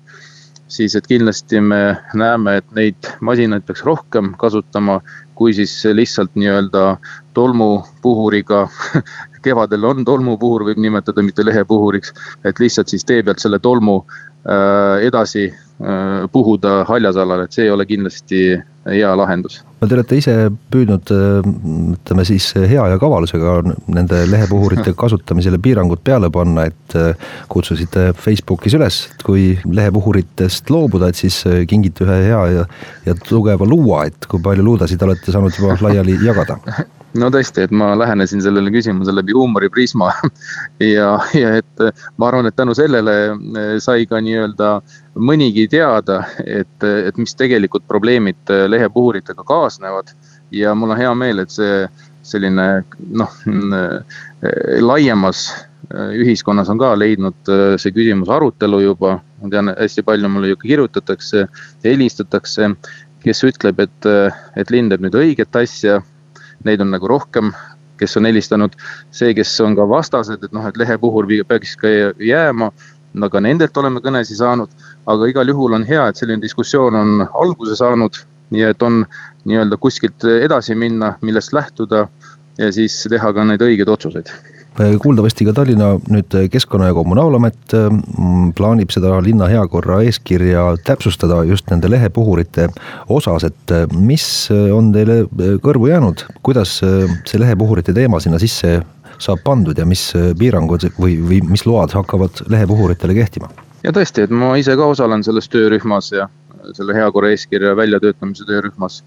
siis, 0.71 0.95
et 0.95 1.07
kindlasti 1.11 1.59
me 1.61 1.97
näeme, 2.15 2.57
et 2.61 2.69
neid 2.79 3.09
masinaid 3.27 3.65
peaks 3.67 3.83
rohkem 3.83 4.29
kasutama, 4.39 5.01
kui 5.41 5.55
siis 5.57 5.73
lihtsalt 5.97 6.35
nii-öelda 6.37 6.99
tolmupuhuriga 7.35 8.67
kevadel 9.45 9.87
on 9.89 10.05
tolmupuhur, 10.05 10.67
võib 10.69 10.81
nimetada, 10.85 11.25
mitte 11.25 11.45
lehepuhuriks. 11.47 12.13
et 12.45 12.61
lihtsalt 12.61 12.93
siis 12.93 13.07
tee 13.09 13.23
pealt 13.25 13.41
selle 13.41 13.59
tolmu 13.59 14.03
äh, 14.05 15.01
edasi 15.07 15.47
äh, 15.49 16.29
puhuda 16.33 16.85
haljasalal, 16.91 17.47
et 17.47 17.57
see 17.57 17.65
ei 17.65 17.73
ole 17.73 17.89
kindlasti 17.89 18.43
hea 18.89 19.11
lahendus. 19.17 19.61
no 19.81 19.89
te 19.89 19.97
olete 19.97 20.17
ise 20.21 20.35
püüdnud 20.73 21.11
ütleme 21.13 22.25
siis 22.29 22.51
hea 22.57 22.85
ja 22.93 22.99
kavalusega 23.01 23.57
nende 23.93 24.23
lehepuhurite 24.31 24.95
kasutamisele 25.03 25.61
piirangud 25.63 26.01
peale 26.05 26.31
panna, 26.33 26.67
et 26.71 26.97
äh, 26.97 27.27
kutsusite 27.53 28.11
Facebookis 28.17 28.77
üles, 28.79 29.03
et 29.13 29.27
kui 29.27 29.51
lehepuhuritest 29.65 30.73
loobuda, 30.73 31.11
et 31.11 31.21
siis 31.21 31.43
äh, 31.49 31.63
kingite 31.69 32.07
ühe 32.09 32.23
hea 32.29 32.41
ja, 32.55 32.65
ja 33.09 33.19
tugeva 33.27 33.69
luua, 33.69 34.07
et 34.11 34.31
kui 34.31 34.43
palju 34.43 34.65
luudasid 34.65 35.03
olete 35.07 35.35
saanud 35.35 35.57
juba 35.57 35.77
laiali 35.85 36.17
jagada 36.25 36.59
no 37.19 37.31
tõesti, 37.33 37.65
et 37.65 37.73
ma 37.75 37.91
lähenesin 37.99 38.43
sellele 38.43 38.71
küsimusele 38.73 39.21
läbi 39.21 39.35
huumoriprisma 39.35 40.11
ja, 40.95 41.13
ja 41.35 41.55
et 41.59 41.85
ma 42.17 42.29
arvan, 42.29 42.47
et 42.47 42.57
tänu 42.57 42.75
sellele 42.79 43.17
eh, 43.31 43.73
sai 43.83 44.07
ka 44.11 44.21
nii-öelda 44.23 44.77
mõnigi 45.19 45.67
teada, 45.71 46.23
et, 46.45 46.77
et 46.85 47.19
mis 47.19 47.35
tegelikult 47.39 47.87
probleemid 47.91 48.55
eh, 48.55 48.67
lehepuhuritega 48.71 49.45
kaasnevad. 49.47 50.15
ja 50.51 50.75
mul 50.75 50.95
on 50.95 50.99
hea 50.99 51.11
meel, 51.15 51.43
et 51.43 51.51
see 51.55 51.83
selline 52.27 52.69
noh, 53.23 53.35
eh, 53.49 54.23
laiemas 54.81 55.49
ühiskonnas 55.91 56.69
on 56.71 56.79
ka 56.79 56.93
leidnud 56.95 57.49
see 57.81 57.91
küsimus 57.91 58.29
arutelu 58.31 58.79
juba. 58.85 59.17
ma 59.43 59.49
tean, 59.51 59.73
hästi 59.75 60.05
palju 60.07 60.29
mulle 60.31 60.53
ju 60.53 60.57
kirjutatakse, 60.61 61.49
helistatakse, 61.83 62.69
kes 63.25 63.43
ütleb, 63.49 63.81
et, 63.83 64.09
et 64.57 64.71
linn 64.71 64.93
teeb 64.93 65.03
nüüd 65.03 65.17
õiget 65.19 65.59
asja 65.59 65.99
neid 66.65 66.81
on 66.81 66.91
nagu 66.95 67.09
rohkem, 67.09 67.53
kes 68.01 68.17
on 68.17 68.29
helistanud. 68.29 68.77
see, 69.11 69.35
kes 69.35 69.61
on 69.61 69.77
ka 69.77 69.89
vastased, 69.89 70.45
et 70.45 70.53
noh, 70.53 70.67
et 70.67 70.77
lehe 70.77 70.99
puhul 70.99 71.29
peaks 71.49 71.77
ka 71.77 71.89
jääma, 72.19 72.71
ka 73.31 73.41
nendelt 73.41 73.77
oleme 73.77 74.01
kõnesid 74.01 74.41
saanud. 74.41 74.71
aga 75.07 75.27
igal 75.27 75.49
juhul 75.49 75.75
on 75.75 75.85
hea, 75.85 76.09
et 76.09 76.17
selline 76.17 76.43
diskussioon 76.43 76.95
on 76.95 77.27
alguse 77.35 77.77
saanud, 77.77 78.23
nii 78.51 78.63
et 78.63 78.83
on 78.83 79.05
nii-öelda 79.45 79.77
kuskilt 79.77 80.25
edasi 80.25 80.75
minna, 80.75 81.15
millest 81.23 81.53
lähtuda 81.53 82.09
ja 82.59 82.73
siis 82.73 83.07
teha 83.09 83.33
ka 83.33 83.45
neid 83.45 83.63
õigeid 83.63 83.89
otsuseid 83.89 84.33
kuuldavasti 85.03 85.45
ka 85.49 85.55
Tallinna 85.57 85.91
nüüd 86.13 86.37
Keskkonna- 86.53 86.91
ja 86.91 86.95
Kommunaalamet 86.97 87.75
mm, 87.75 88.53
plaanib 88.59 88.93
seda 88.95 89.19
linna 89.25 89.49
heakorra 89.51 90.01
eeskirja 90.07 90.65
täpsustada 90.87 91.43
just 91.49 91.71
nende 91.71 91.91
lehepuhurite 91.91 92.69
osas, 93.09 93.45
et 93.51 93.75
mis 93.93 94.25
on 94.51 94.93
teile 94.95 95.25
kõrvu 95.65 95.91
jäänud, 95.91 96.25
kuidas 96.47 96.79
see 96.81 97.41
lehepuhurite 97.43 97.95
teema 97.97 98.21
sinna 98.21 98.41
sisse 98.43 98.79
saab 99.21 99.43
pandud 99.45 99.79
ja 99.79 99.87
mis 99.89 100.11
piirangud 100.39 100.87
või, 101.01 101.19
või 101.21 101.41
mis 101.45 101.67
load 101.69 101.93
hakkavad 101.97 102.45
lehepuhuritele 102.49 103.17
kehtima? 103.21 103.51
ja 103.85 103.93
tõesti, 103.97 104.27
et 104.27 104.33
ma 104.33 104.55
ise 104.61 104.77
ka 104.77 104.91
osalen 104.93 105.25
selles 105.25 105.49
töörühmas 105.53 106.11
ja 106.13 106.29
selle 106.77 106.95
heakorra 106.97 107.31
eeskirja 107.35 107.77
väljatöötamise 107.77 108.45
töörühmas 108.49 109.01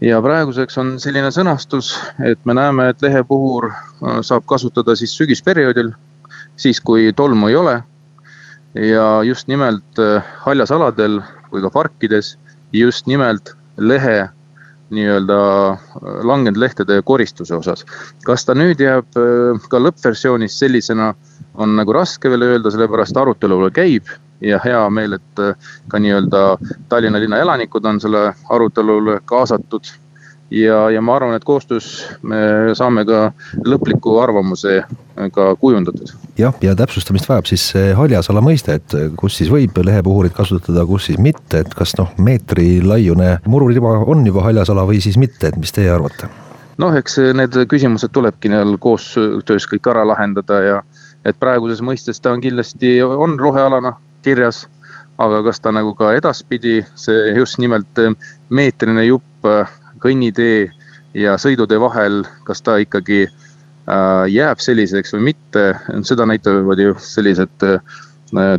ja 0.00 0.20
praeguseks 0.24 0.78
on 0.80 0.94
selline 1.02 1.30
sõnastus, 1.34 1.92
et 2.24 2.40
me 2.48 2.56
näeme, 2.56 2.90
et 2.90 3.02
lehepuhur 3.04 3.70
äh, 3.70 4.20
saab 4.26 4.46
kasutada 4.48 4.96
siis 4.96 5.14
sügisperioodil, 5.18 5.92
siis 6.60 6.80
kui 6.80 7.12
tolmu 7.16 7.50
ei 7.50 7.56
ole. 7.56 7.80
ja 8.74 9.22
just 9.26 9.48
nimelt 9.48 9.98
äh, 9.98 10.24
haljasaladel 10.44 11.20
või 11.52 11.62
ka 11.62 11.70
parkides, 11.74 12.36
just 12.72 13.06
nimelt 13.10 13.56
lehe 13.76 14.28
nii-öelda 14.90 15.40
äh, 15.70 15.80
langenud 16.24 16.60
lehtede 16.60 17.02
koristuse 17.04 17.54
osas. 17.54 17.84
kas 18.24 18.44
ta 18.44 18.54
nüüd 18.54 18.80
jääb 18.80 19.20
ka 19.68 19.78
lõppversioonis 19.78 20.58
sellisena, 20.58 21.14
on 21.54 21.76
nagu 21.76 21.92
raske 21.92 22.30
veel 22.30 22.42
öelda, 22.42 22.70
sellepärast 22.70 23.16
arutelu 23.16 23.58
veel 23.60 23.74
käib 23.74 24.16
ja 24.40 24.60
hea 24.64 24.82
meel, 24.90 25.18
et 25.18 25.42
äh, 25.42 25.72
ka 25.88 25.98
nii-öelda 25.98 26.44
Tallinna 26.88 27.20
linna 27.20 27.40
elanikud 27.42 27.84
on 27.84 28.00
selle 28.00 28.32
arutelule 28.48 29.20
kaasatud. 29.24 29.92
ja, 30.50 30.90
ja 30.90 31.00
ma 31.02 31.14
arvan, 31.16 31.34
et 31.34 31.44
koostöös 31.44 32.08
me 32.22 32.36
saame 32.74 33.04
ka 33.06 33.32
lõpliku 33.66 34.16
arvamuse 34.22 34.82
ka 35.32 35.54
kujundatud. 35.56 36.10
jah, 36.38 36.54
ja 36.60 36.74
täpsustamist 36.74 37.28
vajab 37.28 37.46
siis 37.46 37.68
see 37.70 37.94
haljasala 37.94 38.40
mõiste, 38.40 38.74
et 38.80 38.96
kus 39.16 39.36
siis 39.38 39.50
võib 39.52 39.78
lehepuhurit 39.84 40.34
kasutada, 40.34 40.86
kus 40.86 41.06
siis 41.10 41.18
mitte, 41.18 41.62
et 41.62 41.74
kas 41.74 41.94
noh, 41.98 42.10
meetri 42.18 42.82
laiune 42.82 43.38
mururiba 43.46 43.98
on 44.06 44.26
juba 44.26 44.42
haljasala 44.48 44.86
või 44.88 45.00
siis 45.00 45.18
mitte, 45.18 45.52
et 45.52 45.56
mis 45.56 45.72
teie 45.72 45.90
arvate? 45.90 46.30
noh, 46.80 46.96
eks 46.96 47.18
need 47.36 47.56
küsimused 47.68 48.12
tulebki 48.12 48.48
neil 48.48 48.78
koostöös 48.80 49.68
kõik 49.70 49.86
ära 49.92 50.06
lahendada 50.08 50.60
ja 50.64 50.82
et 51.24 51.36
praeguses 51.40 51.82
mõistes 51.84 52.20
ta 52.22 52.32
on 52.32 52.40
kindlasti, 52.40 52.98
on 53.02 53.38
rohealana 53.38 53.94
kirjas. 54.22 54.66
aga 55.20 55.42
kas 55.44 55.58
ta 55.60 55.68
nagu 55.68 55.90
ka 55.92 56.14
edaspidi, 56.16 56.78
see 56.96 57.34
just 57.36 57.58
nimelt 57.60 57.98
eh, 58.00 58.14
meetrine 58.48 59.02
jupp 59.04 59.44
eh, 59.44 59.68
kõnnitee 60.00 60.70
ja 61.14 61.34
sõidutee 61.36 61.76
vahel, 61.80 62.22
kas 62.46 62.62
ta 62.64 62.78
ikkagi 62.80 63.26
äh, 63.26 64.24
jääb 64.32 64.62
selliseks 64.64 65.12
või 65.12 65.26
mitte, 65.28 65.74
seda 66.08 66.24
näitavad 66.24 66.80
ju 66.80 66.94
sellised 67.04 67.66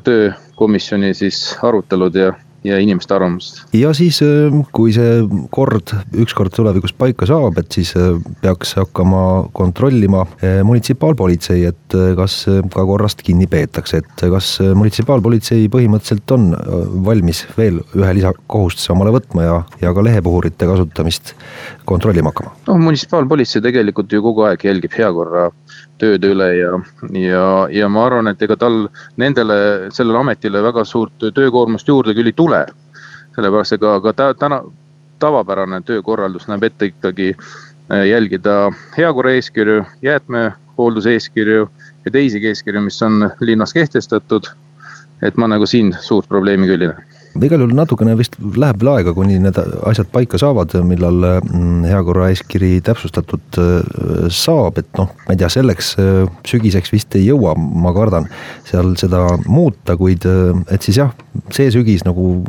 töökomisjoni 0.03 1.13
siis 1.18 1.39
arutelud 1.63 2.15
ja 2.20 2.34
ja 2.63 2.77
inimeste 2.80 3.15
arvamust. 3.15 3.62
ja 3.74 3.94
siis, 3.98 4.22
äh, 4.22 4.53
kui 4.75 4.94
see 4.94 5.22
kord 5.53 5.94
ükskord 6.24 6.53
tulevikus 6.53 6.94
paika 6.94 7.25
saab, 7.30 7.58
et 7.62 7.72
siis 7.74 7.94
äh, 7.98 8.13
peaks 8.44 8.75
hakkama 8.77 9.24
kontrollima 9.58 10.25
äh, 10.27 10.62
munitsipaalpolitsei, 10.68 11.65
et 11.72 11.98
kas 12.15 12.38
ka 12.48 12.86
korrast 12.88 13.24
kinni 13.25 13.48
peetakse, 13.51 14.01
et 14.03 14.25
kas 14.32 14.53
munitsipaalpolitsei 14.77 15.68
põhimõtteliselt 15.74 16.36
on 16.36 16.51
valmis 17.06 17.44
veel 17.58 17.82
ühe 17.98 18.13
lisakohustuse 18.20 18.94
omale 18.94 19.13
võtma 19.18 19.48
ja, 19.48 19.58
ja 19.82 19.91
ka 19.96 20.06
lehepuhurite 20.06 20.70
kasutamist 20.70 21.34
kontrollima 21.89 22.32
hakkama? 22.32 22.53
noh, 22.70 22.80
munitsipaalpolitsei 22.86 23.63
tegelikult 23.65 24.13
ju 24.13 24.24
kogu 24.24 24.46
aeg 24.48 24.70
jälgib 24.70 24.96
heakorra 24.98 25.50
tööde 26.01 26.31
üle 26.34 26.48
ja, 26.58 26.72
ja, 27.15 27.46
ja 27.72 27.89
ma 27.89 28.05
arvan, 28.08 28.31
et 28.31 28.41
ega 28.41 28.58
tal 28.60 28.86
nendele, 29.22 29.58
sellele 29.93 30.22
ametile 30.22 30.63
väga 30.65 30.86
suurt 30.88 31.29
töökoormust 31.36 31.88
juurde 31.88 32.15
küll 32.17 32.31
ei 32.31 32.38
tule. 32.38 32.65
sellepärast 33.36 33.77
ega 33.77 34.00
ka 34.03 34.13
ta, 34.13 34.34
täna 34.36 34.62
tavapärane 35.22 35.81
töökorraldus 35.88 36.48
näeb 36.50 36.65
ette 36.67 36.89
ikkagi 36.91 37.29
äh, 37.36 38.08
jälgida 38.10 38.72
heakorra 38.98 39.38
eeskirju, 39.38 39.86
jäätmehoolduse 40.01 41.13
eeskirju 41.13 41.70
ja 42.05 42.12
teisigi 42.12 42.51
eeskirju, 42.51 42.81
mis 42.81 43.01
on 43.01 43.29
linnas 43.39 43.74
kehtestatud. 43.74 44.51
et 45.22 45.38
ma 45.38 45.48
nagu 45.48 45.65
siin 45.70 45.93
suurt 46.01 46.27
probleemi 46.27 46.67
küll 46.67 46.81
ei 46.81 46.88
näe 46.89 47.11
igal 47.40 47.64
juhul 47.64 47.76
natukene 47.76 48.16
vist 48.20 48.36
läheb 48.40 48.82
veel 48.82 48.92
aega, 48.92 49.14
kuni 49.16 49.38
need 49.42 49.58
asjad 49.88 50.10
paika 50.12 50.40
saavad, 50.42 50.74
millal 50.88 51.24
mm, 51.40 51.86
heakorraeeskiri 51.88 52.74
täpsustatud 52.86 53.60
äh, 53.62 54.26
saab, 54.34 54.82
et 54.82 54.90
noh, 55.00 55.12
ma 55.26 55.36
ei 55.36 55.40
tea, 55.40 55.50
selleks 55.54 55.94
äh, 56.02 56.26
sügiseks 56.48 56.92
vist 56.94 57.16
ei 57.20 57.26
jõua, 57.30 57.56
ma 57.56 57.94
kardan, 57.96 58.28
seal 58.68 58.94
seda 59.00 59.24
muuta, 59.48 59.96
kuid 60.00 60.28
äh, 60.28 60.52
et 60.76 60.84
siis 60.88 61.00
jah, 61.02 61.16
see 61.56 61.72
sügis 61.72 62.04
nagu 62.08 62.42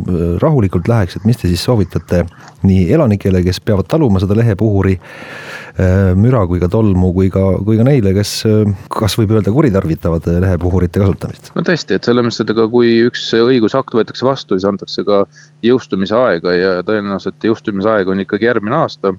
rahulikult 0.42 0.88
läheks, 0.90 1.18
et 1.18 1.26
mis 1.28 1.38
te 1.38 1.50
siis 1.50 1.62
soovitate 1.62 2.24
nii 2.66 2.88
elanikele, 2.94 3.44
kes 3.46 3.62
peavad 3.62 3.86
taluma 3.90 4.22
seda 4.22 4.34
lehepuhuri 4.38 4.98
müra 6.20 6.42
kui 6.50 6.60
ka 6.60 6.68
tolmu, 6.68 7.14
kui 7.16 7.30
ka, 7.32 7.40
kui 7.64 7.78
ka 7.78 7.84
neile, 7.86 8.10
kes 8.12 8.32
kas 8.92 9.14
võib 9.16 9.30
öelda 9.38 9.54
kuritarvitavad 9.54 10.26
lehepuhurite 10.44 11.00
kasutamist? 11.00 11.48
no 11.56 11.64
tõesti, 11.64 11.96
et 11.96 12.04
selles 12.04 12.26
mõttes, 12.26 12.42
et 12.44 12.52
ega 12.52 12.66
kui 12.68 12.90
üks 13.06 13.30
õigusakt 13.38 13.96
võetakse 13.96 14.26
vastu, 14.26 14.58
siis 14.58 14.68
antakse 14.72 15.04
ka 15.06 15.22
jõustumise 15.64 16.16
aega 16.16 16.54
ja 16.56 16.72
tõenäoliselt 16.86 17.44
jõustumise 17.46 17.90
aeg 17.92 18.10
on 18.12 18.22
ikkagi 18.24 18.48
järgmine 18.48 18.76
aasta. 18.82 19.14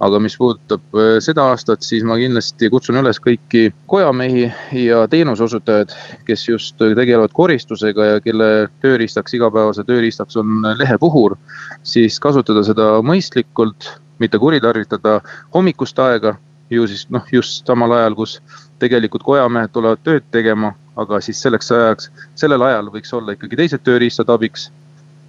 aga 0.00 0.20
mis 0.20 0.36
puudutab 0.36 0.98
äh, 0.98 1.16
seda 1.24 1.48
aastat, 1.52 1.82
siis 1.86 2.04
ma 2.04 2.18
kindlasti 2.20 2.70
kutsun 2.70 3.00
üles 3.00 3.20
kõiki 3.22 3.70
kojamehi 3.90 4.48
ja 4.84 5.04
teenuseosutajaid, 5.08 5.94
kes 6.26 6.48
just 6.48 6.76
tegelevad 6.78 7.32
koristusega 7.32 8.10
ja 8.12 8.24
kelle 8.24 8.68
tööriistaks, 8.84 9.34
igapäevase 9.38 9.84
tööriistaks 9.88 10.36
on 10.36 10.66
lehepuhur. 10.76 11.36
siis 11.82 12.20
kasutada 12.20 12.64
seda 12.66 12.96
mõistlikult, 13.02 13.88
mitte 14.18 14.38
kuritarvitada 14.38 15.20
hommikust 15.54 15.98
aega 15.98 16.36
ju 16.70 16.86
siis 16.86 17.06
noh, 17.10 17.24
just 17.32 17.66
samal 17.66 17.92
ajal, 17.92 18.16
kus 18.18 18.40
tegelikult 18.82 19.24
kojamehed 19.26 19.72
tulevad 19.72 20.02
tööd 20.04 20.26
tegema, 20.34 20.72
aga 20.98 21.20
siis 21.24 21.40
selleks 21.42 21.70
ajaks, 21.72 22.10
sellel 22.38 22.62
ajal 22.66 22.90
võiks 22.94 23.14
olla 23.16 23.36
ikkagi 23.36 23.58
teised 23.60 23.84
tööriistad 23.86 24.30
abiks 24.32 24.70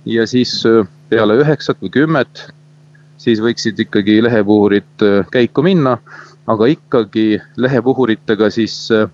ja 0.06 0.27
siis 0.27 0.66
äh, 0.66 0.88
peale 1.10 1.38
üheksat 1.42 1.82
või 1.82 1.92
kümmet, 1.94 2.48
siis 3.22 3.42
võiksid 3.44 3.80
ikkagi 3.88 4.20
lehepuhurid 4.24 5.06
äh, 5.06 5.30
käiku 5.32 5.66
minna. 5.66 5.98
aga 6.48 6.66
ikkagi 6.72 7.42
lehepuhuritega 7.60 8.48
siis 8.50 8.88
äh, 8.92 9.10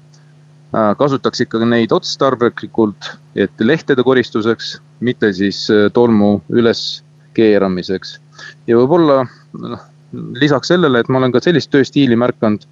kasutaks 0.98 1.42
ikkagi 1.42 1.66
neid 1.66 1.92
otstarbeklikult, 1.92 3.10
et 3.36 3.62
lehtede 3.62 4.04
koristuseks, 4.04 4.82
mitte 5.00 5.34
siis 5.34 5.68
tolmu 5.94 6.42
üleskeeramiseks. 6.50 8.20
ja 8.68 8.78
võib-olla 8.78 9.26
noh, 9.54 9.82
lisaks 10.38 10.68
sellele, 10.68 11.00
et 11.00 11.10
ma 11.10 11.18
olen 11.18 11.34
ka 11.34 11.42
sellist 11.42 11.72
tööstiili 11.74 12.16
märganud, 12.16 12.66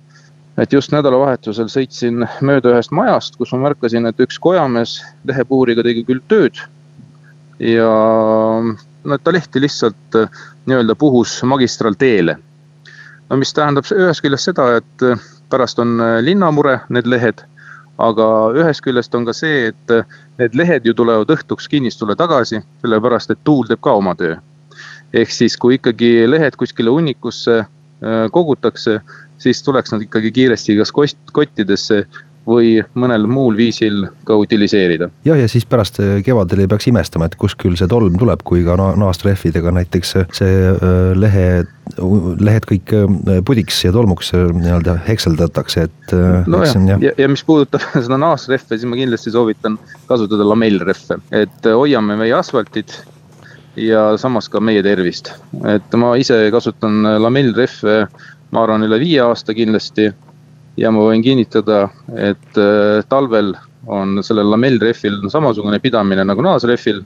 et 0.58 0.74
just 0.74 0.91
nädalavahetusel 0.94 1.70
sõitsin 1.70 2.25
mööda 2.41 2.75
ühest 2.75 2.91
majast, 2.91 3.38
kus 3.38 3.53
ma 3.53 3.70
märkasin, 3.70 4.06
et 4.06 4.20
üks 4.22 4.38
kojamees 4.39 5.00
lehepuuriga 5.25 5.84
tegi 5.86 6.06
küll 6.06 6.22
tööd 6.27 6.62
ja 7.62 7.91
no 9.03 9.18
ta 9.18 9.34
lehti 9.34 9.62
lihtsalt 9.62 10.15
äh, 10.15 10.30
nii-öelda 10.65 10.96
puhus 10.96 11.44
magistraalteele. 11.44 12.38
no 13.30 13.38
mis 13.38 13.53
tähendab 13.53 13.88
ühest 13.96 14.22
küljest 14.25 14.50
seda, 14.50 14.68
et 14.82 15.06
äh, 15.06 15.20
pärast 15.50 15.80
on 15.80 16.00
äh, 16.01 16.18
linnamure, 16.25 16.80
need 16.89 17.08
lehed, 17.08 17.44
aga 18.01 18.27
ühest 18.58 18.82
küljest 18.86 19.15
on 19.15 19.25
ka 19.25 19.34
see, 19.38 19.70
et 19.72 19.94
need 20.39 20.58
lehed 20.58 20.86
ju 20.86 20.94
tulevad 20.98 21.30
õhtuks 21.30 21.70
kinnistule 21.70 22.15
tagasi, 22.18 22.63
sellepärast 22.82 23.32
et 23.32 23.44
tuul 23.44 23.70
teeb 23.70 23.82
ka 23.82 23.94
oma 24.00 24.15
töö. 24.18 24.36
ehk 25.13 25.32
siis, 25.32 25.58
kui 25.58 25.75
ikkagi 25.75 26.25
lehed 26.30 26.56
kuskile 26.56 26.89
hunnikusse 26.89 27.65
kogutakse, 28.32 29.01
siis 29.38 29.60
tuleks 29.63 29.91
nad 29.91 30.01
ikkagi 30.01 30.32
kiiresti 30.32 30.77
kas 30.80 30.91
kost, 30.91 31.18
kottidesse 31.34 32.06
või 32.51 32.72
mõnel 32.98 33.27
muul 33.29 33.58
viisil 33.58 34.05
ka 34.27 34.36
utiliseerida. 34.39 35.10
jah, 35.27 35.39
ja 35.39 35.48
siis 35.51 35.65
pärast 35.70 36.00
äh, 36.03 36.20
kevadel 36.25 36.63
ei 36.63 36.70
peaks 36.72 36.89
imestama, 36.91 37.29
et 37.29 37.38
kust 37.39 37.60
küll 37.62 37.77
see 37.79 37.89
tolm 37.91 38.17
tuleb, 38.20 38.43
kui 38.48 38.65
ka 38.67 38.77
naastrehvidega 38.77 39.74
näiteks 39.77 40.15
äh, 40.22 40.34
see 40.36 40.58
äh, 40.72 41.13
lehe, 41.17 41.46
lehed 42.41 42.67
kõik 42.70 42.93
pudiks 43.48 43.81
ja 43.86 43.93
tolmuks 43.96 44.31
nii-öelda 44.36 44.98
hekseldatakse, 45.08 45.88
et. 45.89 46.13
nojah, 46.48 46.75
ja, 46.88 46.98
ja, 47.10 47.13
ja 47.17 47.29
mis 47.31 47.43
puudutab 47.48 47.84
seda 48.05 48.20
naastrehve, 48.22 48.75
siis 48.75 48.88
ma 48.89 49.00
kindlasti 49.00 49.34
soovitan 49.34 49.79
kasutada 50.10 50.48
lamellrehve, 50.48 51.20
et 51.43 51.72
hoiame 51.72 52.20
meie 52.20 52.36
asfaltit 52.38 53.01
ja 53.79 54.12
samas 54.20 54.50
ka 54.51 54.60
meie 54.63 54.84
tervist. 54.84 55.34
et 55.67 55.96
ma 56.00 56.13
ise 56.20 56.38
kasutan 56.51 57.03
lamellrehve, 57.24 58.01
ma 58.51 58.65
arvan, 58.65 58.84
üle 58.88 59.00
viie 59.00 59.22
aasta 59.24 59.55
kindlasti 59.55 60.12
ja 60.77 60.91
ma 60.91 61.03
võin 61.09 61.23
kinnitada, 61.23 61.87
et 62.15 62.59
äh, 62.59 63.01
talvel 63.09 63.53
on 63.87 64.21
sellel 64.23 64.51
lamellrehvil 64.51 65.23
samasugune 65.31 65.79
pidamine 65.79 66.25
nagu 66.25 66.43
naasrehvil. 66.45 67.03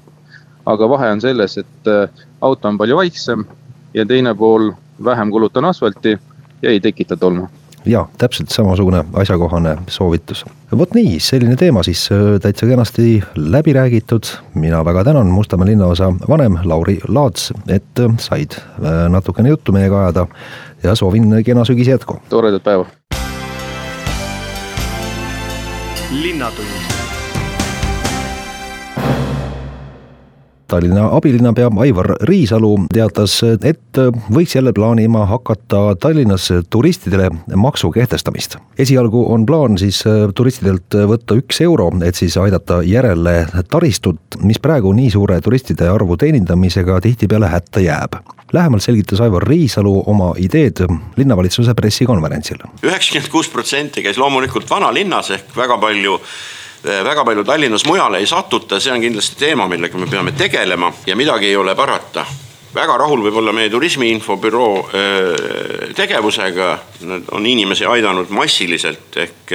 aga 0.65 0.87
vahe 0.89 1.11
on 1.13 1.21
selles, 1.21 1.57
et 1.57 1.87
äh, 1.87 2.09
auto 2.41 2.67
on 2.67 2.77
palju 2.77 2.95
vaiksem 2.97 3.45
ja 3.93 4.05
teine 4.05 4.35
pool 4.35 4.71
vähem 5.03 5.31
kulutan 5.31 5.65
asfalti 5.65 6.17
ja 6.61 6.69
ei 6.69 6.79
tekita 6.79 7.17
tolmu 7.17 7.47
ja 7.85 8.07
täpselt 8.17 8.49
samasugune 8.49 9.03
asjakohane 9.13 9.77
soovitus. 9.87 10.45
vot 10.77 10.93
nii, 10.93 11.19
selline 11.19 11.55
teema 11.55 11.83
siis 11.83 12.09
äh, 12.11 12.39
täitsa 12.41 12.65
kenasti 12.65 13.23
läbi 13.35 13.73
räägitud. 13.73 14.23
mina 14.53 14.85
väga 14.85 15.03
tänan 15.03 15.27
Mustamäe 15.27 15.67
linnaosa 15.67 16.13
vanem 16.29 16.57
Lauri 16.63 16.99
Laats, 17.07 17.53
et 17.67 18.01
said 18.17 18.57
natukene 19.09 19.49
juttu 19.49 19.71
meiega 19.71 19.99
ajada 19.99 20.27
ja 20.83 20.95
soovin 20.95 21.43
kena 21.45 21.65
sügise 21.65 21.91
jätku. 21.91 22.21
toredat 22.29 22.63
päeva 22.63 22.85
linnatund. 26.15 26.94
Tallinna 30.67 31.09
abilinnapea 31.11 31.69
Aivar 31.79 32.15
Riisalu 32.21 32.71
teatas, 32.93 33.37
et 33.43 33.99
võiks 34.33 34.55
jälle 34.55 34.73
plaanima 34.73 35.25
hakata 35.29 35.95
Tallinnas 35.99 36.49
turistidele 36.69 37.29
maksu 37.55 37.91
kehtestamist. 37.91 38.57
esialgu 38.79 39.33
on 39.33 39.45
plaan 39.45 39.77
siis 39.77 40.03
turistidelt 40.35 40.97
võtta 41.07 41.37
üks 41.37 41.61
euro, 41.61 41.91
et 42.05 42.15
siis 42.15 42.37
aidata 42.37 42.81
järele 42.83 43.47
taristut, 43.69 44.39
mis 44.41 44.59
praegu 44.59 44.93
nii 44.93 45.11
suure 45.11 45.41
turistide 45.41 45.89
arvu 45.89 46.17
teenindamisega 46.17 47.01
tihtipeale 47.01 47.47
hätta 47.47 47.79
jääb 47.79 48.19
lähemalt 48.53 48.83
selgitas 48.83 49.21
Aivar 49.21 49.43
Riisalu 49.43 50.03
oma 50.05 50.33
ideed 50.37 50.85
linnavalitsuse 51.17 51.73
pressikonverentsil. 51.73 52.61
üheksakümmend 52.83 53.31
kuus 53.31 53.49
protsenti 53.49 54.03
käis 54.03 54.17
loomulikult 54.17 54.69
vanalinnas 54.69 55.31
ehk 55.31 55.57
väga 55.57 55.77
palju 55.77 56.19
väga 56.85 57.25
palju 57.25 57.43
Tallinnas 57.43 57.85
mujale 57.85 58.21
ei 58.21 58.27
satuta, 58.29 58.79
see 58.79 58.93
on 58.93 59.01
kindlasti 59.01 59.39
teema, 59.39 59.67
millega 59.67 59.97
me 59.97 60.07
peame 60.07 60.31
tegelema 60.37 60.91
ja 61.05 61.15
midagi 61.15 61.49
ei 61.49 61.57
ole 61.57 61.75
parata. 61.75 62.25
Väga 62.75 62.97
rahul 62.99 63.21
võib 63.23 63.37
olla 63.39 63.53
meie 63.55 63.69
turismiinfobüroo 63.71 64.89
tegevusega, 65.95 66.71
nad 67.07 67.29
on 67.31 67.45
inimesi 67.47 67.85
aidanud 67.87 68.33
massiliselt 68.35 69.15
ehk 69.23 69.53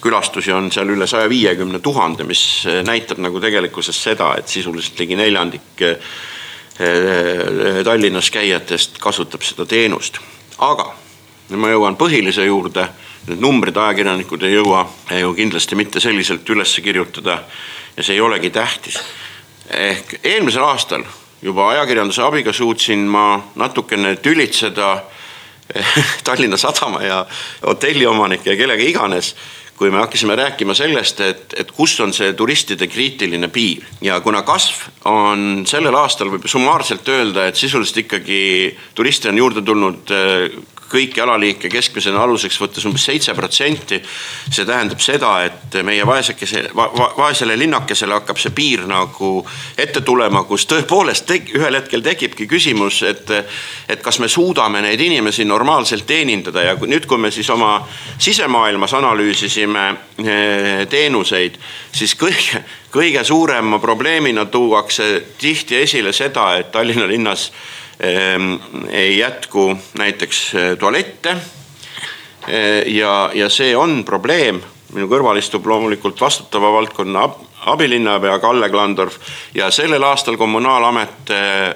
külastusi 0.00 0.52
on 0.52 0.70
seal 0.72 0.88
üle 0.94 1.06
saja 1.10 1.28
viiekümne 1.28 1.82
tuhande, 1.84 2.24
mis 2.24 2.64
näitab 2.86 3.20
nagu 3.20 3.40
tegelikkuses 3.42 3.98
seda, 4.08 4.34
et 4.38 4.48
sisuliselt 4.48 4.98
ligi 5.02 5.18
neljandik 5.18 5.84
Tallinnas 7.84 8.30
käijatest 8.30 8.98
kasutab 9.00 9.44
seda 9.44 9.66
teenust. 9.66 10.18
aga 10.58 10.90
ma 11.54 11.70
jõuan 11.70 11.96
põhilise 11.96 12.44
juurde, 12.46 12.88
need 13.26 13.42
numbrid 13.42 13.76
ajakirjanikud 13.76 14.42
ei 14.46 14.54
jõua 14.54 14.84
ju 15.20 15.34
kindlasti 15.34 15.78
mitte 15.78 16.00
selliselt 16.02 16.48
üles 16.54 16.74
kirjutada 16.82 17.40
ja 17.96 18.02
see 18.02 18.14
ei 18.14 18.20
olegi 18.20 18.50
tähtis. 18.50 18.98
ehk 19.70 20.18
eelmisel 20.22 20.64
aastal 20.64 21.04
juba 21.42 21.70
ajakirjanduse 21.70 22.22
abiga 22.22 22.52
suutsin 22.52 23.06
ma 23.10 23.42
natukene 23.54 24.16
tülitseda 24.16 25.02
Tallinna 26.24 26.56
Sadama 26.56 27.02
ja 27.02 27.26
hotelliomanike 27.66 28.50
ja 28.50 28.56
kellega 28.56 28.82
iganes 28.82 29.34
kui 29.76 29.90
me 29.90 29.98
hakkasime 30.00 30.36
rääkima 30.36 30.74
sellest, 30.74 31.20
et, 31.20 31.54
et 31.60 31.72
kus 31.76 31.98
on 32.00 32.12
see 32.16 32.32
turistide 32.36 32.86
kriitiline 32.88 33.48
piir 33.52 33.84
ja 34.00 34.20
kuna 34.24 34.40
kasv 34.46 34.86
on 35.10 35.66
sellel 35.68 35.94
aastal 36.00 36.30
võib 36.32 36.46
summaarselt 36.48 37.08
öelda, 37.12 37.46
et 37.46 37.60
sisuliselt 37.60 38.06
ikkagi 38.06 38.40
turiste 38.96 39.28
on 39.28 39.42
juurde 39.42 39.62
tulnud 39.66 40.14
kõiki 40.90 41.22
alaliike 41.22 41.68
keskmisena 41.72 42.22
aluseks 42.22 42.58
võttes 42.60 42.86
umbes 42.86 43.04
seitse 43.04 43.34
protsenti. 43.34 44.00
see 44.50 44.64
tähendab 44.64 45.00
seda, 45.00 45.32
et 45.44 45.78
meie 45.82 46.06
vaesekese 46.06 46.68
va,, 46.74 46.88
va, 46.94 47.10
vaesele 47.16 47.56
linnakesele 47.58 48.14
hakkab 48.14 48.38
see 48.38 48.54
piir 48.54 48.86
nagu 48.86 49.30
ette 49.78 50.00
tulema, 50.00 50.44
kus 50.44 50.66
tõepoolest 50.70 51.26
tek, 51.26 51.50
ühel 51.56 51.80
hetkel 51.80 52.02
tekibki 52.02 52.46
küsimus, 52.46 53.02
et. 53.02 53.30
et 53.88 54.02
kas 54.02 54.18
me 54.22 54.28
suudame 54.28 54.80
neid 54.82 55.00
inimesi 55.00 55.44
normaalselt 55.44 56.06
teenindada 56.06 56.62
ja 56.62 56.74
nüüd, 56.78 57.06
kui 57.06 57.18
me 57.18 57.30
siis 57.34 57.48
oma 57.50 57.80
sisemaailmas 58.18 58.94
analüüsisime 58.94 59.86
eh, 60.22 60.84
teenuseid, 60.90 61.58
siis 61.92 62.14
kõige, 62.18 62.62
kõige 62.94 63.24
suurema 63.24 63.78
probleemina 63.82 64.46
tuuakse 64.46 65.08
tihti 65.38 65.80
esile 65.82 66.12
seda, 66.12 66.52
et 66.60 66.70
Tallinna 66.72 67.08
linnas 67.08 67.50
ei 68.00 69.18
jätku 69.18 69.78
näiteks 69.98 70.54
eh, 70.54 70.78
tualette. 70.78 71.36
Eh, 72.48 72.94
ja, 72.94 73.30
ja 73.34 73.48
see 73.48 73.76
on 73.76 74.04
probleem, 74.04 74.60
minu 74.94 75.08
kõrval 75.10 75.40
istub 75.40 75.66
loomulikult 75.66 76.20
vastutava 76.20 76.70
valdkonna 76.72 77.28
abilinnapea 77.66 78.38
Kalle 78.38 78.68
Klandorf 78.70 79.16
ja 79.54 79.70
sellel 79.74 80.02
aastal 80.06 80.36
kommunaalamet 80.36 81.32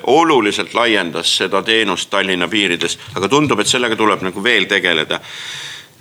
oluliselt 0.06 0.74
laiendas 0.74 1.33
seda 1.40 1.62
teenust 1.66 2.11
Tallinna 2.11 2.46
piirides, 2.48 2.94
aga 3.18 3.28
tundub, 3.28 3.59
et 3.59 3.66
sellega 3.66 3.96
tuleb 3.98 4.22
nagu 4.22 4.44
veel 4.44 4.68
tegeleda. 4.70 5.18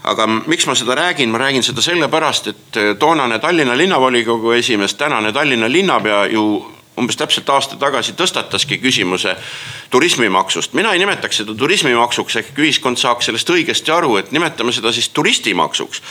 Aga 0.04 0.28
miks 0.30 0.68
ma 0.70 0.76
seda 0.78 0.96
räägin, 0.96 1.34
ma 1.34 1.42
räägin 1.42 1.66
seda 1.66 1.82
sellepärast, 1.82 2.48
et 2.48 2.78
toonane 3.00 3.40
Tallinna 3.40 3.74
linnavolikogu 3.78 4.52
esimees, 4.60 4.94
tänane 4.94 5.34
Tallinna 5.34 5.72
linnapea 5.72 6.26
ju 6.36 6.46
umbes 7.00 7.18
täpselt 7.20 7.50
aasta 7.50 7.80
tagasi 7.80 8.14
tõstataski 8.20 8.80
küsimuse 8.84 9.36
turismimaksust. 9.90 10.74
mina 10.74 10.94
ei 10.94 11.00
nimetaks 11.00 11.42
seda 11.42 11.56
turismimaksuks, 11.58 12.36
ehk 12.44 12.60
ühiskond 12.60 13.00
saaks 13.00 13.30
sellest 13.30 13.50
õigesti 13.50 13.94
aru, 13.96 14.18
et 14.22 14.32
nimetame 14.36 14.76
seda 14.76 14.92
siis 14.96 15.10
turistimaksuks. 15.10 16.02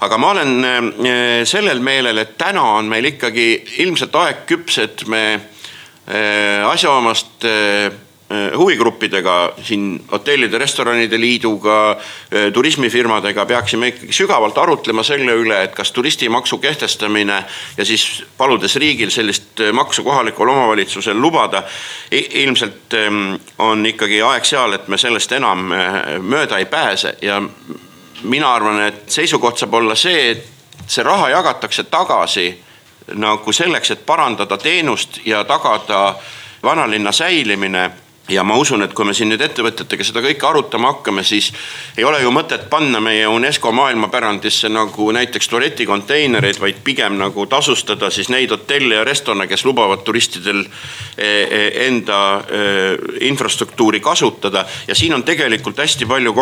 aga 0.00 0.18
ma 0.18 0.30
olen 0.36 0.54
äh, 0.64 1.42
sellel 1.48 1.80
meelel, 1.80 2.18
et 2.18 2.38
täna 2.38 2.62
on 2.78 2.92
meil 2.92 3.12
ikkagi 3.14 3.48
ilmselt 3.84 4.14
aeg 4.14 4.46
küps, 4.46 4.78
et 4.78 5.06
me 5.08 5.24
äh, 5.34 6.64
asjaomast 6.68 7.34
Äh, 7.44 7.92
huvigruppidega, 8.58 9.52
siin 9.62 10.04
hotellide, 10.12 10.58
restoranide 10.58 11.20
liiduga, 11.20 11.90
äh, 11.90 12.52
turismifirmadega 12.52 13.46
peaksime 13.46 13.88
ikkagi 13.88 14.12
sügavalt 14.12 14.58
arutlema 14.58 15.02
selle 15.02 15.36
üle, 15.36 15.62
et 15.62 15.74
kas 15.74 15.92
turistimaksu 15.92 16.58
kehtestamine 16.58 17.44
ja 17.76 17.84
siis 17.84 18.24
paludes 18.38 18.76
riigil 18.76 19.10
sellist 19.10 19.60
äh, 19.60 19.72
maksu 19.72 20.04
kohalikul 20.04 20.48
omavalitsusel 20.48 21.20
lubada. 21.20 21.62
ilmselt 22.10 22.94
ähm, 22.94 23.34
on 23.58 23.86
ikkagi 23.86 24.22
aeg 24.22 24.44
seal, 24.44 24.72
et 24.72 24.88
me 24.88 24.98
sellest 24.98 25.32
enam 25.32 25.68
mööda 26.20 26.58
ei 26.58 26.66
pääse 26.66 27.16
ja 27.22 27.42
mina 28.22 28.54
arvan, 28.54 28.80
et 28.82 29.10
seisukoht 29.10 29.58
saab 29.58 29.74
olla 29.74 29.94
see, 29.94 30.30
et 30.30 30.46
see 30.86 31.02
raha 31.04 31.28
jagatakse 31.28 31.84
tagasi 31.84 32.46
nagu 33.14 33.52
selleks, 33.52 33.90
et 33.90 34.06
parandada 34.06 34.56
teenust 34.58 35.20
ja 35.26 35.44
tagada 35.44 36.14
vanalinna 36.62 37.12
säilimine 37.12 37.90
ja 38.28 38.44
ma 38.44 38.56
usun, 38.56 38.82
et 38.82 38.92
kui 38.96 39.04
me 39.04 39.12
siin 39.14 39.28
nüüd 39.28 39.42
ettevõtjatega 39.44 40.04
seda 40.06 40.22
kõike 40.24 40.46
arutama 40.48 40.94
hakkame, 40.94 41.24
siis 41.26 41.50
ei 41.98 42.04
ole 42.08 42.22
ju 42.22 42.30
mõtet 42.32 42.66
panna 42.72 43.00
meie 43.04 43.26
UNESCO 43.28 43.72
maailmapärandisse 43.76 44.70
nagu 44.72 45.10
näiteks 45.12 45.48
tualetikonteinereid, 45.52 46.60
vaid 46.60 46.80
pigem 46.84 47.18
nagu 47.20 47.44
tasustada 47.50 48.08
siis 48.14 48.30
neid 48.32 48.52
hotelle 48.54 49.00
ja 49.00 49.04
restorane, 49.04 49.46
kes 49.50 49.64
lubavad 49.68 50.04
turistidel 50.06 50.62
e, 50.64 51.26
e, 51.26 51.60
enda 51.86 52.20
e, 52.40 52.62
infrastruktuuri 53.28 54.00
kasutada. 54.00 54.64
ja 54.88 54.94
siin 54.94 55.14
on 55.14 55.22
tegelikult 55.24 55.78
hästi 55.78 56.06
palju 56.06 56.34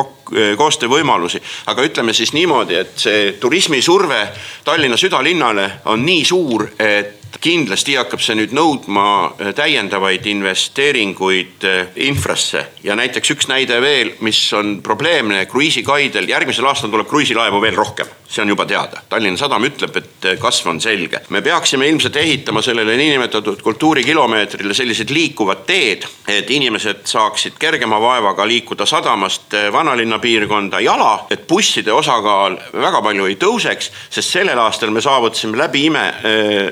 koostöövõimalusi, 0.57 1.43
aga 1.67 1.83
ütleme 1.83 2.15
siis 2.15 2.33
niimoodi, 2.33 2.79
et 2.79 2.95
see 2.97 3.33
turismisurve 3.41 4.23
Tallinna 4.65 4.97
südalinnale 4.97 5.71
on 5.91 6.07
nii 6.07 6.25
suur, 6.25 6.69
et 6.79 7.22
kindlasti 7.43 7.97
hakkab 7.99 8.23
see 8.23 8.37
nüüd 8.39 8.53
nõudma 8.55 9.05
äh, 9.35 9.51
täiendavaid 9.57 10.27
investeeringuid 10.31 11.65
äh, 11.67 11.91
infrasse 12.07 12.65
ja 12.87 12.95
näiteks 12.99 13.35
üks 13.35 13.49
näide 13.51 13.81
veel, 13.83 14.13
mis 14.23 14.39
on 14.57 14.77
probleemne 14.85 15.45
kruiisikaidel, 15.51 16.29
järgmisel 16.31 16.69
aastal 16.71 16.93
tuleb 16.93 17.09
kruiisilaevu 17.11 17.59
veel 17.63 17.79
rohkem, 17.79 18.11
see 18.29 18.45
on 18.45 18.53
juba 18.55 18.67
teada. 18.69 19.03
Tallinna 19.11 19.41
Sadam 19.41 19.67
ütleb, 19.67 19.99
et 19.99 20.29
äh, 20.31 20.39
kasv 20.41 20.71
on 20.71 20.81
selge. 20.83 21.25
me 21.35 21.43
peaksime 21.43 21.89
ilmselt 21.91 22.17
ehitama 22.17 22.63
sellele 22.63 22.97
niinimetatud 22.97 23.63
kultuurikilomeetrile 23.63 24.75
sellised 24.75 25.11
liikuvad 25.11 25.67
teed, 25.67 26.07
et 26.29 26.51
inimesed 26.51 27.03
saaksid 27.11 27.59
kergema 27.59 27.99
vaevaga 28.01 28.47
liikuda 28.47 28.87
sadamast 28.87 29.57
vanalinna 29.73 30.19
piirkonda 30.23 30.81
jala, 30.81 31.27
et 31.31 31.47
busside 31.49 31.93
osakaal 31.93 32.59
väga 32.73 33.03
palju 33.03 33.27
ei 33.27 33.37
tõuseks, 33.41 33.91
sest 34.11 34.39
sellel 34.39 34.59
aastal 34.63 34.95
me 34.95 35.03
saavutasime 35.03 35.59
läbi 35.59 35.87
ime 35.91 36.07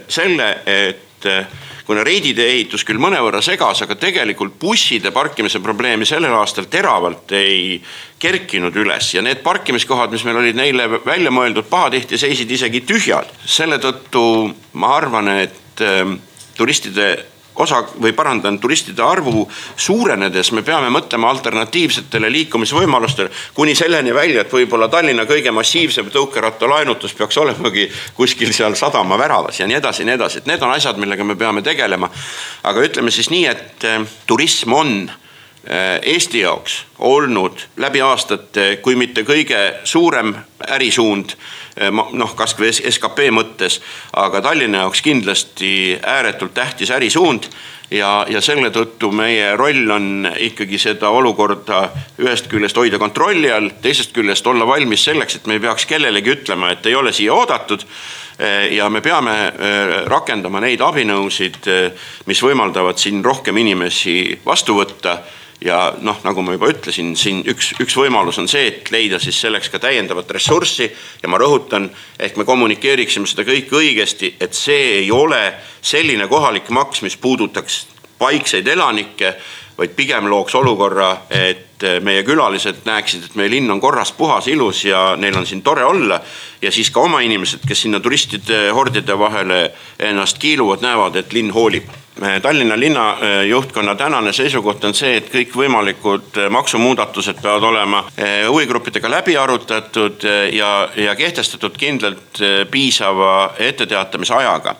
selle, 0.09 0.60
et 0.67 1.27
eh, 1.29 1.47
kuna 1.87 2.05
reidide 2.07 2.45
ehitus 2.47 2.85
küll 2.87 3.01
mõnevõrra 3.03 3.41
segas, 3.43 3.83
aga 3.83 3.97
tegelikult 3.99 4.55
busside 4.61 5.11
parkimise 5.15 5.61
probleemi 5.65 6.07
sellel 6.07 6.37
aastal 6.39 6.69
teravalt 6.71 7.33
ei 7.37 7.81
kerkinud 8.21 8.77
üles 8.77 9.15
ja 9.15 9.25
need 9.25 9.43
parkimiskohad, 9.43 10.13
mis 10.15 10.25
meil 10.29 10.39
olid 10.43 10.59
neile 10.59 10.87
välja 11.05 11.33
mõeldud, 11.35 11.67
pahatihti 11.71 12.19
seisid 12.21 12.51
isegi 12.51 12.85
tühjad. 12.87 13.33
selle 13.47 13.81
tõttu 13.83 14.23
ma 14.79 14.95
arvan, 14.97 15.29
et 15.41 15.85
eh, 15.85 16.17
turistide 16.57 17.11
osa 17.61 17.83
või 18.01 18.13
parandan, 18.17 18.59
turistide 18.59 19.03
arvu 19.03 19.45
suurenedes 19.77 20.53
me 20.57 20.63
peame 20.67 20.91
mõtlema 20.93 21.31
alternatiivsetele 21.31 22.33
liikumisvõimalustele. 22.33 23.31
kuni 23.55 23.75
selleni 23.75 24.15
välja, 24.15 24.41
et 24.41 24.53
võib-olla 24.53 24.89
Tallinna 24.89 25.25
kõige 25.25 25.51
massiivsem 25.51 26.11
tõukerattalaenutus 26.11 27.15
peaks 27.15 27.39
olemagi 27.39 27.91
kuskil 28.15 28.53
seal 28.53 28.75
sadama 28.75 29.19
väravas 29.19 29.61
ja 29.61 29.67
nii 29.67 29.77
edasi 29.77 30.03
ja 30.03 30.07
nii 30.07 30.19
edasi, 30.19 30.39
et 30.39 30.47
need 30.47 30.63
on 30.63 30.75
asjad, 30.75 30.97
millega 30.97 31.25
me 31.25 31.37
peame 31.37 31.63
tegelema. 31.63 32.11
aga 32.63 32.81
ütleme 32.81 33.11
siis 33.11 33.31
nii, 33.31 33.47
et 33.47 33.85
eh, 33.85 34.01
turism 34.27 34.73
on 34.73 35.11
Eesti 36.03 36.41
jaoks 36.41 36.79
olnud 37.05 37.67
läbi 37.77 38.01
aastate, 38.01 38.79
kui 38.81 38.95
mitte 38.97 39.27
kõige 39.29 39.59
suurem 39.85 40.33
ärisuund 40.65 41.35
Eh, 41.81 41.89
noh, 41.89 42.33
kasvõi 42.37 42.73
skp 42.75 43.29
mõttes, 43.33 43.79
aga 44.19 44.43
Tallinna 44.43 44.85
jaoks 44.85 45.01
kindlasti 45.07 45.71
ääretult 46.03 46.53
tähtis 46.57 46.91
ärisuund 46.91 47.47
ja, 47.95 48.27
ja 48.29 48.43
selle 48.45 48.73
tõttu 48.75 49.13
meie 49.15 49.55
roll 49.57 49.89
on 49.95 50.29
ikkagi 50.35 50.81
seda 50.83 51.09
olukorda 51.15 51.85
ühest 52.21 52.51
küljest 52.51 52.77
hoida 52.77 52.99
kontrolli 52.99 53.53
all, 53.55 53.71
teisest 53.81 54.13
küljest 54.17 54.47
olla 54.51 54.67
valmis 54.67 55.07
selleks, 55.07 55.39
et 55.39 55.47
me 55.47 55.57
ei 55.57 55.63
peaks 55.63 55.87
kellelegi 55.87 56.35
ütlema, 56.35 56.75
et 56.75 56.91
ei 56.91 56.99
ole 56.99 57.15
siia 57.17 57.33
oodatud. 57.39 57.87
Eh, 58.41 58.75
ja 58.75 58.91
me 58.91 59.01
peame 59.01 59.37
rakendama 60.11 60.61
neid 60.61 60.83
abinõusid, 60.83 61.71
mis 62.27 62.43
võimaldavad 62.43 62.99
siin 62.99 63.23
rohkem 63.25 63.63
inimesi 63.63 64.41
vastu 64.45 64.75
võtta 64.83 65.21
ja 65.65 65.95
noh, 66.01 66.19
nagu 66.25 66.43
ma 66.43 66.55
juba 66.57 66.71
ütlesin, 66.73 67.13
siin 67.19 67.43
üks, 67.49 67.75
üks 67.83 67.97
võimalus 67.99 68.39
on 68.41 68.49
see, 68.49 68.67
et 68.71 68.91
leida 68.93 69.21
siis 69.21 69.37
selleks 69.43 69.69
ka 69.73 69.81
täiendavat 69.83 70.31
ressurssi. 70.37 70.91
ja 71.23 71.29
ma 71.29 71.39
rõhutan, 71.41 71.91
ehk 72.19 72.37
me 72.41 72.45
kommunikeeriksime 72.49 73.29
seda 73.29 73.45
kõike 73.49 73.77
õigesti, 73.77 74.35
et 74.41 74.57
see 74.57 75.01
ei 75.01 75.11
ole 75.11 75.43
selline 75.83 76.29
kohalik 76.29 76.71
maks, 76.71 77.03
mis 77.03 77.17
puudutaks 77.17 77.87
paikseid 78.21 78.69
elanikke, 78.69 79.35
vaid 79.79 79.95
pigem 79.97 80.29
looks 80.29 80.55
olukorra, 80.55 81.11
et 81.31 81.85
meie 82.05 82.23
külalised 82.25 82.83
näeksid, 82.85 83.25
et 83.25 83.37
meie 83.41 83.49
linn 83.49 83.71
on 83.73 83.81
korras, 83.81 84.13
puhas, 84.13 84.49
ilus 84.53 84.85
ja 84.85 85.15
neil 85.17 85.37
on 85.37 85.47
siin 85.49 85.63
tore 85.65 85.85
olla. 85.85 86.21
ja 86.63 86.73
siis 86.73 86.91
ka 86.91 87.01
oma 87.01 87.21
inimesed, 87.21 87.65
kes 87.69 87.83
sinna 87.87 88.01
turistide 88.01 88.71
hordide 88.77 89.19
vahele 89.19 89.73
ennast 89.99 90.39
kiiluvad, 90.39 90.85
näevad, 90.85 91.17
et 91.17 91.33
linn 91.33 91.53
hoolib 91.53 91.89
Tallinna 92.43 92.81
linna 92.81 93.17
eh, 93.21 93.49
juhtkonna 93.49 93.95
tänane 93.95 94.33
seisukoht 94.33 94.85
on 94.85 94.95
see, 94.95 95.15
et 95.17 95.31
kõikvõimalikud 95.33 96.37
eh, 96.37 96.49
maksumuudatused 96.53 97.39
peavad 97.41 97.65
olema 97.65 98.03
eh, 98.13 98.45
huvigruppidega 98.45 99.09
läbi 99.11 99.37
arutatud 99.41 100.27
ja, 100.53 100.89
ja 100.97 101.15
kehtestatud 101.17 101.79
kindlalt 101.81 102.43
piisava 102.71 103.55
etteteatamise 103.59 104.35
ajaga 104.37 104.77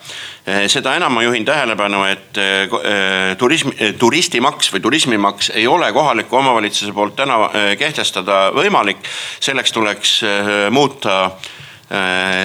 seda 0.69 0.95
enam 0.97 1.13
ma 1.13 1.21
juhin 1.21 1.45
tähelepanu, 1.45 1.99
et 2.09 2.37
turism, 3.37 3.69
turistimaks 4.01 4.71
või 4.73 4.81
turismimaks 4.81 5.51
ei 5.53 5.67
ole 5.69 5.91
kohaliku 5.93 6.39
omavalitsuse 6.39 6.93
poolt 6.97 7.15
täna 7.15 7.37
kehtestada 7.77 8.47
võimalik. 8.55 9.05
selleks 9.39 9.71
tuleks 9.71 10.15
muuta 10.73 11.31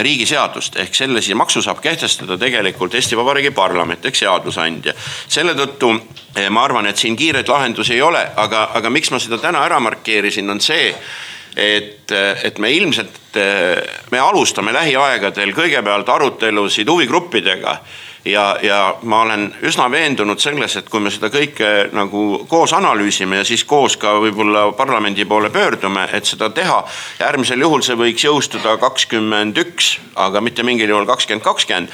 riigiseadust 0.02 0.76
ehk 0.82 0.94
sellise 0.94 1.34
maksu 1.38 1.62
saab 1.62 1.78
kehtestada 1.84 2.34
tegelikult 2.38 2.94
Eesti 2.98 3.16
Vabariigi 3.16 3.52
parlament 3.54 4.04
ehk 4.08 4.18
seadusandja. 4.18 4.94
selle 5.28 5.54
tõttu 5.54 5.92
eh, 6.34 6.48
ma 6.50 6.64
arvan, 6.64 6.86
et 6.86 6.98
siin 6.98 7.16
kiireid 7.16 7.48
lahendusi 7.48 7.94
ei 7.94 8.02
ole, 8.02 8.24
aga, 8.36 8.70
aga 8.74 8.90
miks 8.90 9.12
ma 9.14 9.20
seda 9.22 9.38
täna 9.38 9.62
ära 9.64 9.78
markeerisin, 9.80 10.50
on 10.50 10.60
see 10.60 10.90
et, 11.56 12.12
et 12.44 12.58
me 12.58 12.72
ilmselt, 12.72 13.20
eh, 13.38 13.78
me 14.10 14.18
alustame 14.20 14.74
lähiaegadel 14.76 15.54
kõigepealt 15.56 16.10
arutelusid 16.16 16.90
huvigruppidega 16.90 17.78
ja, 18.26 18.58
ja 18.62 18.96
ma 19.02 19.20
olen 19.20 19.54
üsna 19.62 19.90
veendunud 19.90 20.40
selles, 20.42 20.76
et 20.76 20.88
kui 20.90 21.00
me 21.02 21.10
seda 21.12 21.30
kõike 21.32 21.70
nagu 21.94 22.22
koos 22.50 22.74
analüüsime 22.76 23.40
ja 23.40 23.46
siis 23.46 23.64
koos 23.64 23.96
ka 24.00 24.16
võib-olla 24.22 24.68
parlamendi 24.76 25.24
poole 25.24 25.50
pöördume, 25.54 26.08
et 26.12 26.26
seda 26.26 26.50
teha. 26.50 26.82
äärmisel 27.22 27.62
juhul 27.62 27.84
see 27.86 27.98
võiks 27.98 28.26
jõustuda 28.26 28.76
kakskümmend 28.82 29.58
üks, 29.62 29.96
aga 30.14 30.40
mitte 30.40 30.66
mingil 30.66 30.90
juhul 30.90 31.06
kakskümmend 31.06 31.44
kakskümmend 31.44 31.92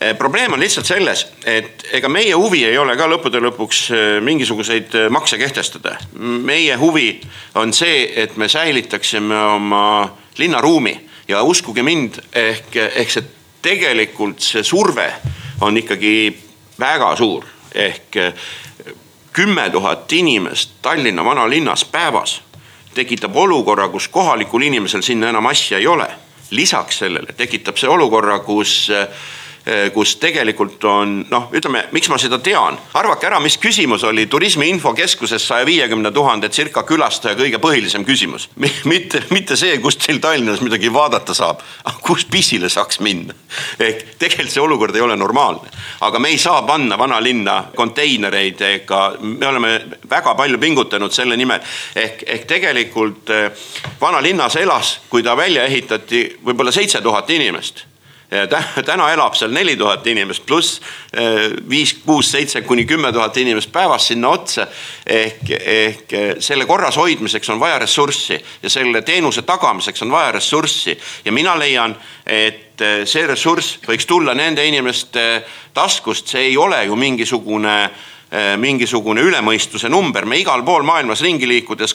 eh, 0.00 0.14
probleem 0.18 0.52
on 0.52 0.62
lihtsalt 0.62 0.86
selles, 0.86 1.26
et 1.44 1.86
ega 1.92 2.08
meie 2.08 2.34
huvi 2.34 2.64
ei 2.64 2.78
ole 2.78 2.96
ka 2.96 3.08
lõppude 3.10 3.42
lõpuks 3.48 3.84
eh, 3.90 4.04
mingisuguseid 4.22 4.94
eh, 4.94 5.08
makse 5.10 5.38
kehtestada. 5.38 5.98
meie 6.20 6.76
huvi 6.76 7.20
on 7.54 7.72
see, 7.72 8.12
et 8.22 8.36
me 8.36 8.48
säilitaksime 8.48 9.44
oma 9.58 9.86
linnaruumi 10.38 11.00
ja 11.28 11.42
uskuge 11.42 11.82
mind, 11.82 12.20
ehk, 12.32 12.76
ehk 12.76 13.10
see 13.10 13.32
tegelikult 13.64 14.42
see 14.44 14.62
surve 14.62 15.08
on 15.60 15.76
ikkagi 15.76 16.38
väga 16.80 17.16
suur 17.16 17.44
ehk 17.74 18.16
eh, 18.16 18.34
kümme 19.32 19.70
tuhat 19.70 20.12
inimest 20.12 20.70
Tallinna 20.82 21.24
vanalinnas 21.24 21.84
päevas 21.84 22.42
tekitab 22.94 23.36
olukorra, 23.36 23.88
kus 23.88 24.08
kohalikul 24.08 24.62
inimesel 24.62 25.02
sinna 25.02 25.28
enam 25.28 25.46
asja 25.46 25.78
ei 25.78 25.86
ole. 25.86 26.10
lisaks 26.50 26.98
sellele 26.98 27.32
tekitab 27.32 27.76
see 27.76 27.88
olukorra, 27.88 28.38
kus 28.38 28.90
Eh, 28.90 29.08
kus 29.94 30.16
tegelikult 30.20 30.84
on 30.84 31.12
noh, 31.30 31.46
ütleme, 31.56 31.86
miks 31.94 32.10
ma 32.12 32.18
seda 32.20 32.36
tean, 32.44 32.76
arvake 33.00 33.24
ära, 33.30 33.38
mis 33.40 33.56
küsimus 33.56 34.02
oli 34.04 34.26
Turismi 34.28 34.68
Infokeskuses 34.68 35.46
saja 35.48 35.64
viiekümne 35.64 36.10
tuhande 36.12 36.50
circa 36.52 36.82
külastaja 36.84 37.36
kõige 37.38 37.60
põhilisem 37.62 38.04
küsimus. 38.04 38.48
mitte, 38.84 39.22
mitte 39.30 39.56
see, 39.56 39.78
kust 39.80 40.04
teil 40.04 40.20
Tallinnas 40.20 40.60
midagi 40.60 40.92
vaadata 40.92 41.34
saab, 41.34 41.62
kus 42.04 42.26
pissile 42.28 42.68
saaks 42.68 43.00
minna. 43.00 43.32
ehk 43.80 44.04
tegelikult 44.18 44.52
see 44.52 44.62
olukord 44.62 44.96
ei 44.96 45.04
ole 45.06 45.16
normaalne, 45.16 45.72
aga 46.00 46.20
me 46.20 46.28
ei 46.34 46.38
saa 46.38 46.60
panna 46.62 46.98
vanalinna 47.00 47.56
konteinereid 47.76 48.60
ega 48.68 49.00
me 49.20 49.48
oleme 49.48 49.72
väga 50.10 50.34
palju 50.34 50.58
pingutanud 50.58 51.12
selle 51.12 51.36
nimel. 51.40 51.64
ehk, 51.96 52.26
ehk 52.26 52.46
tegelikult 52.52 53.32
eh, 53.32 53.48
vanalinnas 54.00 54.60
elas, 54.60 54.98
kui 55.08 55.22
ta 55.22 55.36
välja 55.36 55.64
ehitati, 55.64 56.26
võib-olla 56.44 56.72
seitse 56.72 57.00
tuhat 57.00 57.30
inimest 57.30 57.86
täna 58.86 59.08
elab 59.12 59.34
seal 59.38 59.52
neli 59.54 59.76
tuhat 59.76 60.06
inimest 60.06 60.44
pluss 60.46 60.80
eh, 61.12 61.50
viis, 61.70 61.94
kuus, 62.04 62.30
seitse 62.32 62.62
kuni 62.66 62.84
kümme 62.84 63.12
tuhat 63.12 63.36
inimest 63.36 63.72
päevas 63.72 64.08
sinna 64.08 64.28
otsa. 64.28 64.66
ehk, 65.06 65.50
ehk 65.60 66.12
eh, 66.12 66.34
selle 66.38 66.66
korras 66.66 66.96
hoidmiseks 66.96 67.50
on 67.50 67.60
vaja 67.60 67.78
ressurssi 67.78 68.38
ja 68.62 68.70
selle 68.70 69.02
teenuse 69.02 69.42
tagamiseks 69.42 70.02
on 70.02 70.10
vaja 70.10 70.32
ressurssi. 70.32 70.98
Ja 71.24 71.32
mina 71.32 71.58
leian, 71.58 71.96
et 72.26 72.80
eh, 72.80 73.04
see 73.06 73.26
ressurss 73.26 73.78
võiks 73.88 74.06
tulla 74.06 74.34
nende 74.34 74.66
inimeste 74.66 75.44
taskust, 75.74 76.28
see 76.28 76.50
ei 76.50 76.56
ole 76.56 76.84
ju 76.84 76.96
mingisugune 76.96 77.78
mingisugune 78.58 79.22
ülemõistuse 79.22 79.86
number, 79.86 80.24
me 80.26 80.40
igal 80.40 80.64
pool 80.66 80.82
maailmas 80.82 81.20
ringi 81.22 81.46
liikudes 81.46 81.92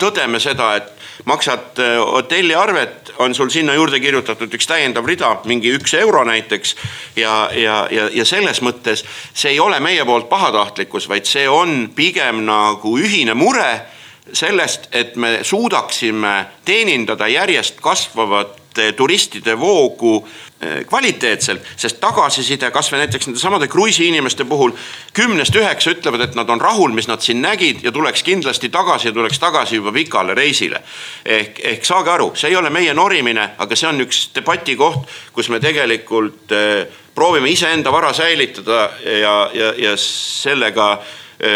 tõdeme 0.00 0.40
seda, 0.40 0.70
et 0.78 1.03
maksad 1.24 1.80
hotelliarvet 2.12 3.12
on 3.18 3.34
sul 3.34 3.48
sinna 3.48 3.74
juurde 3.74 4.00
kirjutatud 4.00 4.54
üks 4.54 4.66
täiendav 4.66 5.06
rida, 5.06 5.30
mingi 5.44 5.72
üks 5.78 5.94
euro 5.98 6.24
näiteks. 6.24 6.76
ja, 7.16 7.50
ja, 7.52 7.86
ja, 7.90 8.08
ja 8.12 8.24
selles 8.24 8.62
mõttes 8.62 9.04
see 9.34 9.54
ei 9.54 9.60
ole 9.60 9.80
meie 9.80 10.04
poolt 10.04 10.28
pahatahtlikkus, 10.28 11.08
vaid 11.08 11.28
see 11.28 11.48
on 11.48 11.90
pigem 11.94 12.44
nagu 12.46 12.98
ühine 12.98 13.34
mure 13.34 13.86
sellest, 14.32 14.88
et 14.92 15.16
me 15.16 15.38
suudaksime 15.42 16.46
teenindada 16.64 17.28
järjest 17.28 17.80
kasvavat 17.80 18.63
turistide 18.96 19.58
voogu 19.58 20.24
Eh, 20.64 20.84
kvaliteetselt, 20.86 21.64
sest 21.76 21.98
tagasiside 22.00 22.70
kasvõi 22.72 23.02
näiteks 23.02 23.26
nende 23.26 23.40
samade 23.40 23.66
kruiisiinimeste 23.68 24.44
puhul. 24.48 24.70
kümnest 25.12 25.56
üheksa 25.56 25.90
ütlevad, 25.90 26.20
et 26.20 26.34
nad 26.34 26.48
on 26.48 26.60
rahul, 26.60 26.92
mis 26.92 27.08
nad 27.08 27.20
siin 27.20 27.42
nägid 27.42 27.82
ja 27.82 27.92
tuleks 27.92 28.22
kindlasti 28.22 28.68
tagasi 28.68 29.08
ja 29.08 29.12
tuleks 29.12 29.38
tagasi 29.38 29.76
juba 29.76 29.92
pikale 29.92 30.34
reisile. 30.34 30.80
ehk, 31.24 31.60
ehk 31.64 31.84
saage 31.84 32.10
aru, 32.10 32.32
see 32.34 32.48
ei 32.48 32.56
ole 32.56 32.70
meie 32.70 32.94
norimine, 32.94 33.50
aga 33.58 33.76
see 33.76 33.88
on 33.88 34.00
üks 34.00 34.30
debati 34.34 34.76
koht, 34.76 35.08
kus 35.32 35.48
me 35.48 35.60
tegelikult 35.60 36.52
eh, 36.52 36.86
proovime 37.14 37.50
iseenda 37.50 37.92
vara 37.92 38.12
säilitada 38.12 38.90
ja, 39.04 39.50
ja, 39.54 39.74
ja 39.76 39.96
sellega 39.96 41.02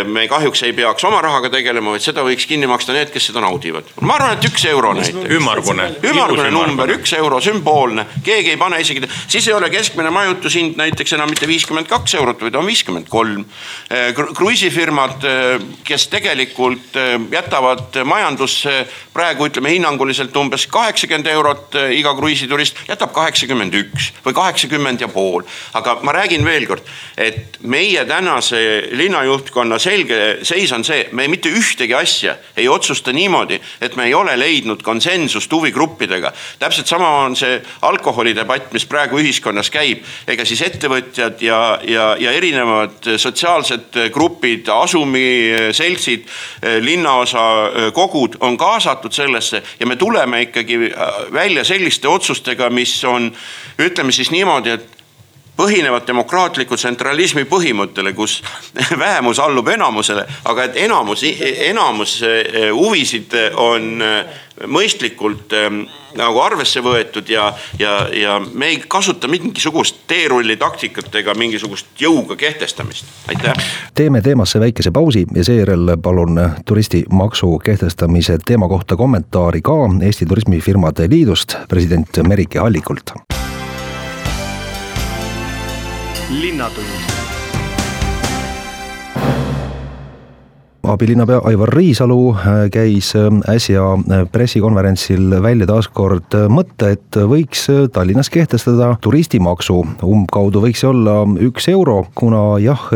me 0.05 0.27
kahjuks 0.29 0.62
ei 0.66 0.72
peaks 0.77 1.05
oma 1.09 1.20
rahaga 1.24 1.51
tegelema, 1.53 1.92
vaid 1.94 2.05
seda 2.05 2.22
võiks 2.27 2.46
kinni 2.48 2.68
maksta 2.68 2.92
need, 2.96 3.11
kes 3.14 3.31
seda 3.31 3.42
naudivad. 3.44 3.88
ma 4.01 4.16
arvan, 4.18 4.37
et 4.37 4.48
üks 4.48 4.64
euro 4.68 4.92
näiteks. 4.96 5.31
ümmargune. 5.38 5.88
ümmargune 6.05 6.51
number, 6.53 6.92
üks 6.98 7.14
euro, 7.16 7.40
sümboolne, 7.44 8.05
keegi 8.24 8.53
ei 8.55 8.61
pane 8.61 8.81
isegi, 8.83 9.09
siis 9.29 9.48
ei 9.48 9.55
ole 9.57 9.70
keskmine 9.72 10.11
majutushind 10.14 10.77
näiteks 10.81 11.16
enam 11.16 11.33
mitte 11.33 11.48
viiskümmend 11.48 11.88
kaks 11.88 12.14
eurot, 12.20 12.42
vaid 12.44 12.59
on 12.59 12.66
viiskümmend 12.66 13.09
kolm. 13.09 13.44
kruiisifirmad, 14.35 15.24
kes 15.85 16.09
tegelikult 16.12 16.98
jätavad 17.33 18.03
majandusse 18.05 18.74
praegu 19.14 19.48
ütleme 19.48 19.72
hinnanguliselt 19.72 20.37
umbes 20.37 20.66
kaheksakümmend 20.70 21.27
eurot 21.33 21.79
iga 21.96 22.14
kruiisiturist, 22.18 22.85
jätab 22.88 23.12
kaheksakümmend 23.16 23.74
üks 23.81 24.12
või 24.27 24.37
kaheksakümmend 24.37 25.01
ja 25.01 25.09
pool. 25.09 25.42
aga 25.74 25.98
ma 26.03 26.12
räägin 26.12 26.44
veel 26.44 26.66
kord, 26.66 26.85
et 27.16 27.59
meie 27.62 28.05
tänase 28.05 28.88
linnajuhtkonna 28.92 29.78
erakonna 29.79 29.83
selge 29.83 30.45
seis 30.45 30.73
on 30.73 30.85
see, 30.85 31.09
me 31.12 31.29
mitte 31.29 31.51
ühtegi 31.51 31.95
asja 31.95 32.37
ei 32.57 32.69
otsusta 32.69 33.12
niimoodi, 33.12 33.59
et 33.81 33.97
me 33.97 34.07
ei 34.07 34.14
ole 34.14 34.37
leidnud 34.38 34.83
konsensust 34.83 35.53
huvigruppidega. 35.53 36.33
täpselt 36.59 36.87
sama 36.87 37.09
on 37.25 37.37
see 37.37 37.61
alkoholidebatt, 37.83 38.73
mis 38.73 38.87
praegu 38.87 39.19
ühiskonnas 39.19 39.71
käib, 39.71 40.03
ega 40.27 40.45
siis 40.45 40.62
ettevõtjad 40.62 41.43
ja, 41.43 41.79
ja, 41.87 42.17
ja 42.19 42.33
erinevad 42.33 43.17
sotsiaalsed 43.17 44.11
grupid, 44.12 44.69
asumiseltsid, 44.69 46.27
linnaosa 46.81 47.93
kogud 47.95 48.38
on 48.41 48.57
kaasatud 48.59 49.12
sellesse 49.12 49.62
ja 49.81 49.87
me 49.87 49.97
tuleme 49.97 50.43
ikkagi 50.49 50.79
välja 51.33 51.64
selliste 51.64 52.09
otsustega, 52.09 52.71
mis 52.71 52.99
on, 53.05 53.31
ütleme 53.79 54.12
siis 54.12 54.31
niimoodi, 54.31 54.71
et 54.71 54.97
põhinevad 55.59 56.07
demokraatliku 56.07 56.77
tsentralismi 56.79 57.44
põhimõttele, 57.51 58.14
kus 58.14 58.38
vähemus 59.05 59.40
allub 59.42 59.68
enamusele, 59.75 60.27
aga 60.49 60.68
et 60.68 60.83
enamus, 60.87 61.25
enamus 61.71 62.21
eh, 62.27 62.68
huvisid 62.75 63.35
on 63.59 63.88
eh, 64.03 64.44
mõistlikult 64.66 65.55
eh, 65.57 65.71
nagu 66.18 66.40
arvesse 66.42 66.81
võetud 66.83 67.29
ja, 67.31 67.51
ja, 67.79 67.97
ja 68.14 68.38
me 68.40 68.71
ei 68.73 68.79
kasuta 68.88 69.29
mingisugust 69.31 70.05
teerulli 70.11 70.57
taktikat 70.57 71.14
ega 71.21 71.35
mingisugust 71.38 71.90
jõuga 72.01 72.37
kehtestamist, 72.38 73.11
aitäh. 73.29 73.59
teeme 73.94 74.23
teemasse 74.23 74.61
väikese 74.62 74.94
pausi 74.94 75.27
ja 75.35 75.44
seejärel 75.44 75.97
palun 76.03 76.40
turistimaksu 76.66 77.59
kehtestamise 77.64 78.38
teema 78.47 78.68
kohta 78.68 78.97
kommentaari 78.97 79.62
ka 79.62 79.79
Eesti 80.03 80.27
Turismifirmade 80.27 81.11
Liidust 81.11 81.59
president 81.68 82.23
Merike 82.27 82.59
Hallikult 82.59 83.14
linnatund 86.31 87.28
abilinnapea 90.92 91.40
Aivar 91.44 91.70
Riisalu 91.74 92.31
äh, 92.33 92.70
käis 92.72 93.12
äh, 93.16 93.29
äsja 93.55 93.83
äh, 93.94 94.24
pressikonverentsil 94.33 95.37
välja 95.42 95.66
taaskord 95.68 96.35
mõtte, 96.53 96.92
et 96.96 97.18
võiks 97.29 97.66
Tallinnas 97.92 98.31
kehtestada 98.33 98.94
turistimaksu. 99.03 99.79
umbkaudu 100.05 100.62
võiks 100.62 100.83
see 100.83 100.88
olla 100.88 101.20
üks 101.44 101.68
euro, 101.72 102.07
kuna 102.14 102.59
jah, 102.62 102.87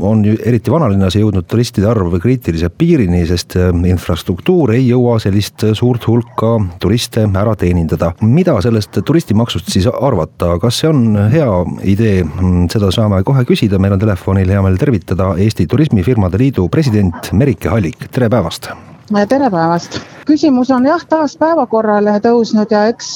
on 0.00 0.24
eriti 0.24 0.72
vanalinnas 0.72 1.16
jõudnud 1.18 1.46
turistide 1.48 1.88
arv 1.90 2.14
kriitilise 2.22 2.70
piirini, 2.70 3.24
sest 3.28 3.56
infrastruktuur 3.56 4.72
ei 4.76 4.86
jõua 4.86 5.18
sellist 5.22 5.66
suurt 5.78 6.06
hulka 6.08 6.56
turiste 6.80 7.26
ära 7.26 7.56
teenindada. 7.56 8.12
mida 8.20 8.56
sellest 8.62 9.00
turistimaksust 9.04 9.70
siis 9.72 9.88
arvata, 9.90 10.56
kas 10.62 10.80
see 10.80 10.90
on 10.90 11.18
hea 11.32 11.50
idee, 11.84 12.24
mm, 12.24 12.68
seda 12.72 12.90
saame 12.94 13.22
kohe 13.26 13.44
küsida, 13.48 13.80
meil 13.82 13.96
on 13.96 14.02
telefonil 14.02 14.50
hea 14.54 14.62
meel 14.62 14.78
tervitada 14.80 15.32
Eesti 15.36 15.66
Turismifirmade 15.66 16.38
Liidu 16.40 16.68
president 16.72 17.25
Piret 17.26 17.38
Merike 17.38 17.68
Hallik, 17.68 18.04
tere 18.14 18.28
päevast! 18.30 18.68
tere 19.28 19.48
päevast! 19.50 19.96
küsimus 20.26 20.68
on 20.70 20.84
jah, 20.86 21.00
taas 21.10 21.32
päevakorrale 21.40 22.12
tõusnud 22.22 22.70
ja 22.70 22.84
eks 22.90 23.08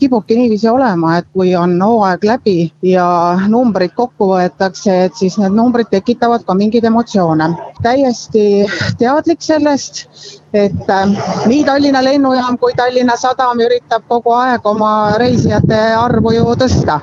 kipubki 0.00 0.38
niiviisi 0.38 0.70
olema, 0.70 1.18
et 1.18 1.26
kui 1.36 1.52
on 1.56 1.74
hooaeg 1.82 2.24
läbi 2.24 2.54
ja 2.88 3.04
numbrid 3.52 3.92
kokku 3.96 4.30
võetakse, 4.30 4.94
et 5.08 5.20
siis 5.20 5.36
need 5.42 5.52
numbrid 5.58 5.90
tekitavad 5.92 6.46
ka 6.48 6.56
mingeid 6.56 6.88
emotsioone. 6.88 7.50
täiesti 7.82 8.64
teadlik 8.98 9.44
sellest, 9.44 10.06
et 10.54 10.88
äh, 10.88 11.12
nii 11.44 11.64
Tallinna 11.68 12.04
lennujaam 12.04 12.56
kui 12.56 12.72
Tallinna 12.76 13.18
Sadam 13.20 13.60
üritab 13.60 14.08
kogu 14.08 14.32
aeg 14.38 14.64
oma 14.64 15.18
reisijate 15.20 15.84
arvu 16.00 16.32
ju 16.38 16.56
tõsta. 16.64 17.00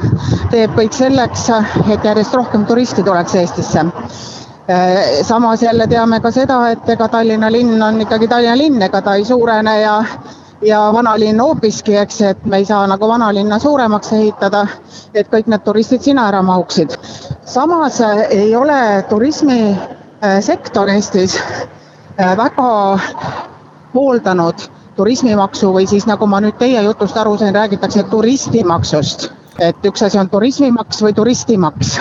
teeb 0.49 0.73
kõik 0.73 0.97
selleks, 0.97 1.49
et 1.93 2.11
järjest 2.11 2.41
rohkem 2.41 2.65
turiste 2.65 3.05
tuleks 3.05 3.35
Eestisse 3.35 3.85
Äh, 3.85 4.38
samas 5.23 5.63
jälle 5.63 5.87
teame 5.87 6.19
ka 6.19 6.31
seda, 6.31 6.59
et 6.69 6.89
ega 6.89 7.07
Tallinna 7.07 7.51
linn 7.51 7.81
on 7.83 8.01
ikkagi 8.01 8.27
Tallinna 8.27 8.57
linn, 8.57 8.81
ega 8.81 9.01
ta 9.01 9.15
ei 9.15 9.25
suurene 9.25 9.79
ja 9.81 10.03
ja 10.61 10.79
vanalinn 10.93 11.39
hoopiski, 11.39 11.95
eks, 11.97 12.21
et 12.21 12.45
me 12.45 12.57
ei 12.57 12.65
saa 12.65 12.87
nagu 12.87 13.07
vanalinna 13.07 13.59
suuremaks 13.59 14.11
ehitada, 14.13 14.65
et 15.13 15.29
kõik 15.31 15.47
need 15.47 15.63
turistid 15.63 16.03
sinna 16.03 16.27
ära 16.27 16.41
mahuksid. 16.43 16.97
samas 17.45 18.01
äh, 18.01 18.25
ei 18.29 18.55
ole 18.55 19.05
turismisektor 19.09 20.89
Eestis 20.89 21.39
äh, 21.39 22.37
väga 22.37 22.99
hooldanud 23.95 24.67
turismimaksu 24.95 25.73
või 25.73 25.87
siis 25.87 26.05
nagu 26.05 26.27
ma 26.27 26.41
nüüd 26.43 26.57
teie 26.59 26.81
jutust 26.83 27.17
aru 27.17 27.37
sain, 27.37 27.55
räägitakse 27.55 28.03
turistimaksust 28.11 29.29
et 29.59 29.85
üks 29.85 30.03
asi 30.05 30.19
on 30.19 30.29
turismimaks 30.29 31.01
või 31.03 31.13
turistimaks. 31.13 31.99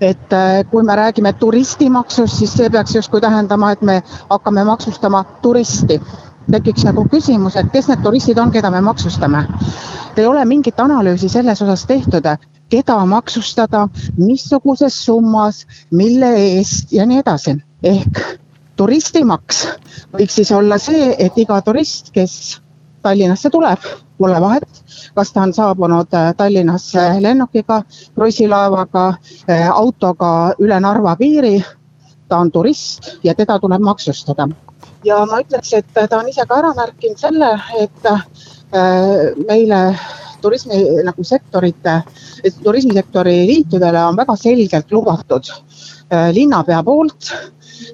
et 0.00 0.32
äh, 0.32 0.62
kui 0.70 0.82
me 0.82 0.96
räägime 0.96 1.32
turistimaksust, 1.32 2.36
siis 2.38 2.52
see 2.56 2.70
peaks 2.70 2.94
justkui 2.94 3.20
tähendama, 3.20 3.72
et 3.72 3.82
me 3.82 4.02
hakkame 4.30 4.64
maksustama 4.64 5.24
turisti 5.42 6.00
tekiks 6.50 6.84
nagu 6.84 7.04
küsimus, 7.10 7.56
et 7.56 7.70
kes 7.72 7.88
need 7.88 8.02
turistid 8.02 8.38
on, 8.38 8.50
keda 8.50 8.70
me 8.70 8.80
maksustame. 8.80 9.46
ei 10.16 10.26
ole 10.26 10.44
mingit 10.44 10.80
analüüsi 10.80 11.28
selles 11.28 11.62
osas 11.62 11.86
tehtud, 11.86 12.26
keda 12.68 12.98
maksustada, 13.06 13.88
missuguses 14.18 15.04
summas, 15.04 15.66
mille 15.90 16.34
eest 16.36 16.92
ja 16.92 17.06
nii 17.06 17.18
edasi. 17.18 17.56
ehk 17.82 18.20
turistimaks 18.76 19.66
võiks 20.12 20.34
siis 20.40 20.52
olla 20.52 20.78
see, 20.78 21.14
et 21.18 21.38
iga 21.38 21.60
turist, 21.62 22.10
kes 22.12 22.61
Tallinnasse 23.02 23.50
tuleb, 23.50 23.86
pole 24.18 24.40
vahet, 24.40 24.82
kas 25.14 25.32
ta 25.32 25.42
on 25.42 25.52
saabunud 25.52 26.10
Tallinnasse 26.36 27.06
lennukiga, 27.20 27.82
kruiisilaevaga, 28.14 29.06
autoga 29.72 30.32
üle 30.58 30.80
Narva 30.80 31.16
piiri. 31.16 31.62
ta 32.28 32.38
on 32.38 32.50
turist 32.50 33.18
ja 33.24 33.34
teda 33.34 33.58
tuleb 33.60 33.82
maksustada 33.84 34.48
ja 35.04 35.18
ma 35.26 35.40
ütleks, 35.42 35.72
et 35.76 35.86
ta 35.92 36.18
on 36.18 36.28
ise 36.28 36.46
ka 36.48 36.58
ära 36.62 36.72
märkinud 36.74 37.18
selle, 37.18 37.50
et 37.78 38.08
meile 39.48 39.80
turismi 40.42 40.82
nagu 41.06 41.24
sektorite, 41.24 41.98
turismisektori 42.62 43.36
liitudele 43.48 44.04
on 44.04 44.18
väga 44.20 44.36
selgelt 44.36 44.92
lubatud 44.92 45.50
linnapea 46.32 46.82
poolt, 46.84 47.32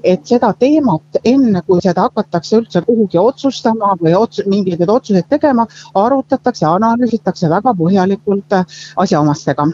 et 0.05 0.27
seda 0.27 0.51
teemat, 0.59 1.21
enne 1.25 1.63
kui 1.67 1.81
seda 1.85 2.09
hakatakse 2.09 2.59
üldse 2.61 2.83
kuhugi 2.87 3.19
otsustama 3.21 3.95
või 4.03 4.15
ots, 4.19 4.43
mingeid 4.47 4.89
otsuseid 4.89 5.29
tegema, 5.31 5.67
arutatakse, 5.95 6.67
analüüsitakse 6.67 7.51
väga 7.51 7.75
põhjalikult 7.79 8.59
asjaomastega. 8.97 9.69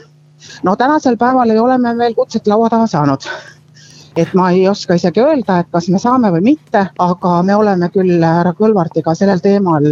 no 0.63 0.77
tänasel 0.77 1.17
päeval 1.17 1.51
ei 1.51 1.59
ole 1.59 1.79
me 1.79 1.97
veel 1.99 2.15
kutset 2.15 2.47
laua 2.47 2.69
taha 2.71 2.87
saanud 2.87 3.25
et 4.17 4.35
ma 4.35 4.51
ei 4.51 4.69
oska 4.69 4.95
isegi 4.95 5.21
öelda, 5.21 5.59
et 5.59 5.71
kas 5.73 5.89
me 5.89 5.99
saame 5.99 6.31
või 6.31 6.43
mitte, 6.53 6.87
aga 6.99 7.43
me 7.43 7.55
oleme 7.55 7.89
küll 7.95 8.23
härra 8.23 8.53
Kõlvartiga 8.59 9.15
sellel 9.15 9.41
teemal 9.43 9.89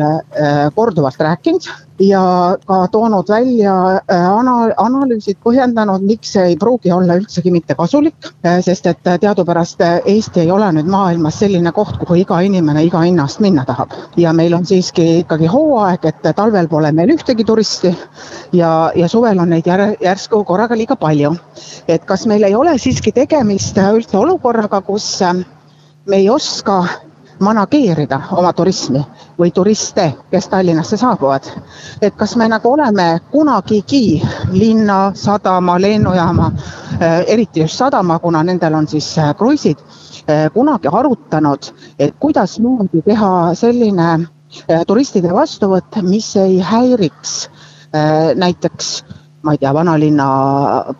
korduvalt 0.75 1.19
rääkinud 1.19 1.67
ja 2.01 2.57
ka 2.67 2.87
toonud 2.93 3.29
välja 3.29 3.75
äh, 4.11 4.27
ana-, 4.31 4.73
analüüsid, 4.77 5.39
põhjendanud, 5.45 6.05
miks 6.07 6.33
see 6.35 6.53
ei 6.53 6.57
pruugi 6.57 6.93
olla 6.93 7.17
üldsegi 7.21 7.53
mitte 7.53 7.75
kasulik. 7.79 8.17
Äh, 8.47 8.61
sest 8.65 8.87
et 8.87 9.03
teadupärast 9.05 9.81
Eesti 9.83 10.45
ei 10.45 10.51
ole 10.51 10.71
nüüd 10.73 10.89
maailmas 10.91 11.39
selline 11.43 11.73
koht, 11.73 11.97
kuhu 12.01 12.19
iga 12.23 12.41
inimene 12.41 12.85
iga 12.87 13.03
hinna 13.05 13.27
eest 13.29 13.43
minna 13.45 13.65
tahab. 13.69 13.93
ja 14.17 14.33
meil 14.33 14.55
on 14.55 14.67
siiski 14.67 15.23
ikkagi 15.23 15.47
hooaeg, 15.47 16.05
et 16.05 16.35
talvel 16.37 16.69
pole 16.69 16.93
meil 16.93 17.15
ühtegi 17.15 17.45
turisti 17.45 17.95
ja, 18.53 18.93
ja 18.97 19.09
suvel 19.09 19.39
on 19.39 19.51
neid 19.51 19.67
jär, 19.67 19.97
järsku 20.01 20.45
korraga 20.45 20.77
liiga 20.77 20.97
palju. 20.97 21.35
et 21.89 22.05
kas 22.05 22.27
meil 22.27 22.45
ei 22.45 22.55
ole 22.55 22.79
siiski 22.79 23.13
tegemist 23.13 23.79
üldse 23.79 24.19
olukorraga, 24.19 24.81
kus 24.81 25.07
äh, 25.23 25.45
me 26.07 26.17
ei 26.17 26.31
oska 26.31 26.83
manageerida 27.43 28.21
oma 28.37 28.53
turismi 28.53 29.03
või 29.39 29.51
turiste, 29.55 30.13
kes 30.31 30.49
Tallinnasse 30.49 30.97
saabuvad. 30.97 31.49
et 32.03 32.15
kas 32.17 32.37
me 32.37 32.49
nagu 32.49 32.73
oleme 32.73 33.21
kunagigi 33.31 34.23
linna, 34.53 35.13
sadama, 35.15 35.79
lennujaama, 35.81 36.53
eh, 37.01 37.25
eriti 37.27 37.61
just 37.61 37.79
sadama, 37.79 38.19
kuna 38.19 38.43
nendel 38.43 38.75
on 38.75 38.89
siis 38.89 39.19
eh, 39.19 39.35
kruiisid, 39.39 39.79
eh, 40.29 40.51
kunagi 40.55 40.89
arutanud, 40.89 41.73
et 41.99 42.15
kuidasmoodi 42.19 43.03
teha 43.03 43.55
selline 43.55 44.29
turistide 44.87 45.33
vastuvõtt, 45.33 46.03
mis 46.03 46.37
ei 46.37 46.59
häiriks 46.61 47.49
näiteks 48.37 49.05
ma 49.43 49.53
ei 49.53 49.59
tea, 49.59 49.73
vanalinna 49.75 50.27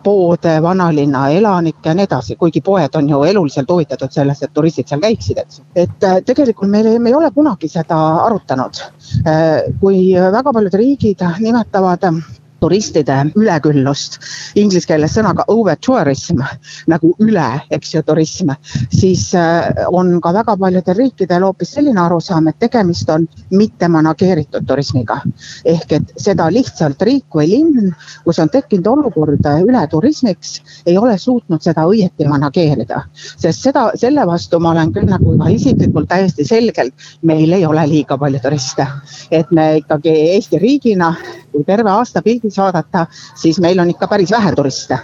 poode, 0.03 0.57
vanalinna 0.61 1.27
elanikke 1.31 1.89
ja 1.89 1.95
nii 1.97 2.07
edasi, 2.09 2.35
kuigi 2.39 2.61
poed 2.61 2.95
on 2.99 3.09
ju 3.09 3.23
eluliselt 3.23 3.69
huvitatud 3.71 4.11
sellest, 4.11 4.43
et 4.43 4.53
turistid 4.53 4.89
seal 4.89 5.03
käiksid, 5.03 5.39
eks. 5.43 5.61
et 5.75 6.07
äh, 6.07 6.19
tegelikult 6.25 6.71
meil, 6.71 6.91
me 6.99 7.11
ei 7.11 7.17
ole 7.17 7.31
kunagi 7.31 7.69
seda 7.71 7.99
arutanud. 8.27 8.83
Äh, 9.27 9.73
kui 9.81 10.05
väga 10.37 10.53
paljud 10.53 10.79
riigid 10.79 11.23
nimetavad 11.39 12.09
turistide 12.63 13.19
üleküllust, 13.39 14.19
inglise 14.59 14.87
keeles 14.89 15.15
sõnaga 15.17 15.45
over 15.51 15.77
tourism 15.83 16.41
nagu 16.91 17.13
üle, 17.23 17.47
eks 17.73 17.93
ju, 17.95 18.03
turism, 18.07 18.53
siis 18.93 19.29
äh, 19.37 19.83
on 19.91 20.15
ka 20.23 20.33
väga 20.35 20.55
paljudel 20.59 20.97
riikidel 20.99 21.45
hoopis 21.47 21.73
selline 21.75 22.01
arusaam, 22.05 22.47
et 22.49 22.59
tegemist 22.63 23.09
on 23.13 23.27
mitte 23.51 23.89
manageeritud 23.91 24.67
turismiga. 24.67 25.19
ehk 25.65 25.91
et 25.97 26.13
seda 26.19 26.49
lihtsalt 26.51 27.01
riik 27.01 27.35
või 27.35 27.49
linn, 27.51 27.91
kus 28.23 28.39
on 28.39 28.49
tekkinud 28.53 28.87
olukord 28.87 29.43
ületurismiks, 29.43 30.61
ei 30.85 30.97
ole 30.97 31.17
suutnud 31.17 31.61
seda 31.61 31.85
õieti 31.89 32.27
manageerida. 32.29 33.03
sest 33.37 33.63
seda, 33.67 33.89
selle 33.99 34.25
vastu 34.27 34.59
ma 34.59 34.71
olen 34.71 34.93
küll 34.93 35.09
nagu 35.09 35.37
ka 35.39 35.49
isiklikult 35.51 36.09
täiesti 36.09 36.45
selgelt, 36.45 36.93
meil 37.21 37.51
ei 37.53 37.65
ole 37.65 37.85
liiga 37.87 38.17
palju 38.17 38.39
turiste. 38.43 38.87
et 39.31 39.51
me 39.51 39.77
ikkagi 39.77 40.13
Eesti 40.33 40.59
riigina, 40.59 41.13
kui 41.51 41.63
terve 41.63 41.89
aasta 41.89 42.21
pildis 42.21 42.52
Eestis 42.53 42.61
vaadata, 42.63 43.05
siis 43.35 43.59
meil 43.59 43.79
on 43.79 43.89
ikka 43.89 44.07
päris 44.07 44.31
vähe 44.31 44.51
turiste 44.55 44.97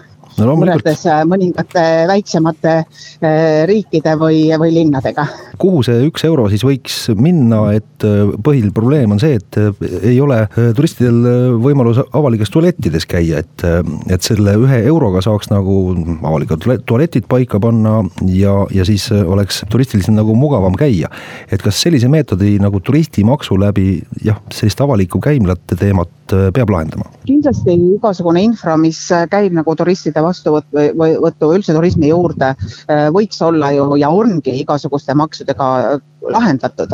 no, 0.45 0.55
võrreldes 0.59 1.03
äh, 1.09 1.21
mõningate 1.27 1.83
väiksemate 2.09 2.73
äh, 2.79 3.63
riikide 3.69 4.15
või, 4.19 4.47
või 4.59 4.73
linnadega. 4.75 5.25
kuhu 5.59 5.81
see 5.85 6.05
üks 6.07 6.23
euro 6.27 6.47
siis 6.51 6.63
võiks 6.65 6.97
minna, 7.19 7.61
et 7.77 8.05
äh, 8.07 8.31
põhiline 8.45 8.73
probleem 8.75 9.15
on 9.15 9.21
see, 9.21 9.39
et 9.39 9.59
ei 9.99 10.17
ole 10.23 10.41
turistidel 10.77 11.57
võimalus 11.61 12.01
avalikes 12.05 12.51
tualettides 12.53 13.07
käia, 13.09 13.43
et, 13.43 13.65
et 14.11 14.25
selle 14.25 14.55
ühe 14.63 14.81
euroga 14.89 15.23
saaks 15.25 15.51
nagu 15.51 15.79
avalikud 16.19 16.63
tualetid 16.87 17.27
paika 17.29 17.59
panna 17.61 17.99
ja, 18.29 18.55
ja 18.73 18.87
siis 18.87 19.09
oleks 19.11 19.63
turistil 19.71 20.03
siin 20.05 20.19
nagu 20.19 20.35
mugavam 20.37 20.75
käia. 20.79 21.09
et 21.51 21.61
kas 21.63 21.81
sellise 21.81 22.09
meetodi 22.11 22.57
nagu 22.61 22.79
turistimaksu 22.83 23.57
läbi 23.59 23.89
jah, 24.25 24.39
sellist 24.53 24.81
avalikku 24.81 25.21
käimlate 25.23 25.77
teemat 25.79 26.35
peab 26.53 26.69
lahendama? 26.73 27.09
kindlasti 27.27 27.75
igasugune 27.95 28.43
infra, 28.47 28.77
mis 28.79 29.01
käib 29.31 29.55
nagu 29.55 29.75
turistide 29.77 30.21
või 30.45 31.15
võttu 31.21 31.51
üldse 31.55 31.73
turismi 31.75 32.11
juurde 32.11 32.53
äh, 32.53 33.07
võiks 33.13 33.41
olla 33.45 33.71
ju 33.75 33.95
ja 33.99 34.09
ongi 34.09 34.53
igasuguste 34.61 35.15
maksudega 35.17 35.69
äh, 35.79 36.01
lahendatud. 36.29 36.93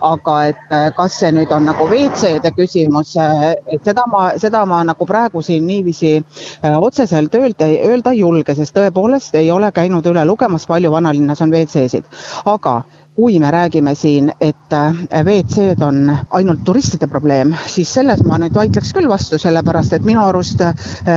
aga 0.00 0.36
et 0.48 0.72
äh, 0.72 0.88
kas 0.96 1.18
see 1.20 1.32
nüüd 1.32 1.52
on 1.52 1.66
nagu 1.68 1.86
WC-de 1.90 2.52
küsimus, 2.56 3.14
et 3.16 3.84
seda 3.84 4.06
ma, 4.10 4.32
seda 4.38 4.64
ma 4.66 4.82
nagu 4.84 5.06
praegu 5.06 5.42
siin 5.42 5.66
niiviisi 5.66 6.14
otseselt 6.62 7.34
öelda, 7.34 7.68
öelda 7.68 8.12
ei 8.12 8.22
julge, 8.22 8.54
sest 8.54 8.74
tõepoolest 8.76 9.36
ei 9.38 9.50
ole 9.50 9.70
käinud 9.72 10.06
üle 10.06 10.24
lugemas, 10.24 10.66
palju 10.66 10.90
vanalinnas 10.92 11.42
on 11.44 11.52
WC-sid, 11.52 12.08
aga 12.44 12.82
kui 13.14 13.38
me 13.38 13.50
räägime 13.50 13.94
siin, 13.94 14.32
et 14.40 14.72
äh, 14.72 14.94
WC-d 15.24 15.82
on 15.84 16.16
ainult 16.30 16.64
turistide 16.64 17.06
probleem, 17.06 17.52
siis 17.66 17.92
selles 17.94 18.22
ma 18.24 18.38
nüüd 18.40 18.56
vaidleks 18.56 18.92
küll 18.96 19.08
vastu, 19.10 19.38
sellepärast 19.38 19.92
et 19.92 20.06
minu 20.08 20.22
arust 20.24 20.64
äh, 20.64 20.72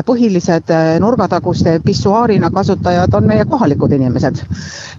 põhilised 0.07 0.73
äh, 0.75 0.97
nurgataguste 0.99 1.77
pissuaarina 1.85 2.51
kasutajad 2.51 3.15
on 3.15 3.31
meie 3.31 3.47
kohalikud 3.47 3.95
inimesed, 3.95 4.43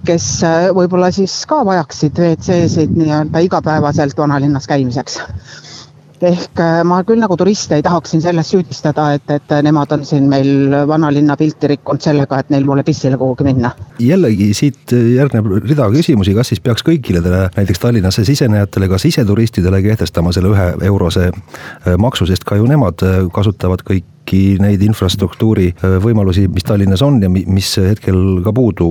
kes 0.08 0.30
võib-olla 0.76 1.12
siis 1.12 1.36
ka 1.48 1.60
vajaksid 1.68 2.16
WC-sid 2.16 2.96
nii-öelda 2.96 3.44
igapäevaselt 3.44 4.16
vanalinnas 4.18 4.68
käimiseks 4.70 5.20
ehk 6.24 6.60
äh, 6.62 6.80
ma 6.86 7.00
küll 7.06 7.20
nagu 7.20 7.36
turiste 7.38 7.76
ei 7.76 7.84
tahaks 7.84 8.14
siin 8.14 8.22
selles 8.24 8.48
süüdistada, 8.52 9.08
et, 9.16 9.28
et 9.32 9.54
nemad 9.66 9.92
on 9.92 10.04
siin 10.06 10.28
meil 10.30 10.72
vanalinna 10.88 11.36
pilti 11.36 11.70
rikkunud 11.74 12.04
sellega, 12.04 12.40
et 12.40 12.52
neil 12.54 12.66
pole 12.68 12.84
pissile 12.86 13.18
kuhugi 13.20 13.46
minna. 13.46 13.72
jällegi 14.02 14.50
siit 14.56 14.92
järgneb 14.92 15.50
rida 15.66 15.88
küsimusi, 15.92 16.34
kas 16.36 16.52
siis 16.52 16.62
peaks 16.64 16.86
kõigile 16.86 17.22
näiteks 17.56 17.82
Tallinnasse 17.82 18.24
sisenejatele, 18.28 18.88
ka 18.88 19.00
siseturistidele 19.02 19.82
kehtestama 19.84 20.32
selle 20.36 20.54
ühe 20.54 20.66
eurose 20.88 21.28
äh, 21.30 21.94
maksu, 22.00 22.28
sest 22.28 22.48
ka 22.48 22.60
ju 22.60 22.68
nemad 22.70 23.04
äh, 23.06 23.22
kasutavad 23.32 23.84
kõiki 23.86 24.56
neid 24.58 24.82
infrastruktuuri 24.82 25.70
võimalusi, 26.02 26.48
mis 26.50 26.66
Tallinnas 26.66 27.04
on 27.06 27.20
ja 27.22 27.30
mis 27.30 27.76
hetkel 27.78 28.42
ka 28.44 28.52
puudu 28.56 28.90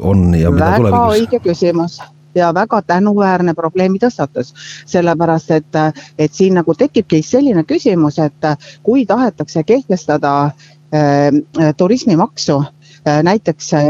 on 0.00 0.32
ja 0.38 0.50
mida 0.54 0.74
tulevikus. 0.78 0.98
väga 0.98 1.14
õige 1.18 1.42
küsimus 1.44 2.00
ja 2.34 2.54
väga 2.54 2.82
tänuväärne 2.82 3.54
probleemi 3.54 3.98
tõstatus. 3.98 4.54
sellepärast, 4.86 5.50
et, 5.50 5.76
et 6.18 6.32
siin 6.32 6.54
nagu 6.54 6.74
tekibki 6.74 7.22
selline 7.22 7.64
küsimus, 7.64 8.18
et 8.18 8.46
kui 8.82 9.06
tahetakse 9.06 9.62
kehtestada 9.62 10.44
äh, 10.44 11.74
turismimaksu 11.76 12.58
äh, 13.08 13.22
näiteks 13.22 13.74
äh, 13.74 13.86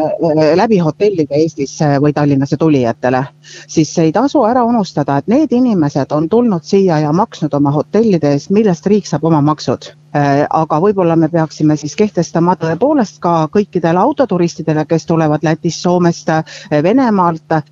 läbi 0.54 0.78
hotellide 0.78 1.34
Eestisse 1.34 1.98
või 2.00 2.12
Tallinnasse 2.12 2.56
tulijatele, 2.56 3.24
siis 3.66 3.98
ei 3.98 4.12
tasu 4.12 4.44
ära 4.44 4.64
unustada, 4.64 5.16
et 5.16 5.26
need 5.28 5.52
inimesed 5.52 6.12
on 6.12 6.28
tulnud 6.28 6.64
siia 6.64 6.98
ja 6.98 7.12
maksnud 7.12 7.54
oma 7.54 7.70
hotellide 7.70 8.32
eest, 8.32 8.50
millest 8.50 8.86
riik 8.86 9.06
saab 9.06 9.24
oma 9.24 9.40
maksud 9.40 9.92
aga 10.12 10.78
võib-olla 10.80 11.16
me 11.16 11.28
peaksime 11.32 11.76
siis 11.80 11.94
kehtestama 11.96 12.54
tõepoolest 12.60 13.18
ka 13.22 13.46
kõikidele 13.52 14.00
autoturistidele, 14.02 14.84
kes 14.88 15.06
tulevad 15.08 15.44
Lätist, 15.46 15.80
Soomest, 15.82 16.28
äh, 16.28 16.44
Venemaalt 16.82 17.52
äh, 17.52 17.62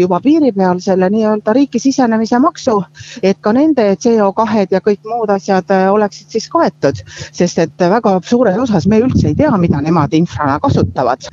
juba 0.00 0.20
piiri 0.20 0.52
peal 0.52 0.82
selle 0.84 1.08
nii-öelda 1.10 1.54
riiki 1.56 1.80
sisenemise 1.80 2.38
maksu, 2.42 2.76
et 3.22 3.40
ka 3.40 3.52
nende 3.56 3.94
CO2-d 3.96 4.76
ja 4.76 4.82
kõik 4.84 5.00
muud 5.08 5.32
asjad 5.32 5.70
oleksid 5.92 6.36
siis 6.36 6.48
kaetud, 6.52 7.00
sest 7.32 7.58
et 7.64 7.86
väga 7.90 8.18
suures 8.24 8.58
osas 8.58 8.86
me 8.86 9.00
üldse 9.02 9.30
ei 9.30 9.38
tea, 9.38 9.52
mida 9.56 9.80
nemad 9.84 10.12
infrana 10.14 10.58
kasutavad. 10.60 11.24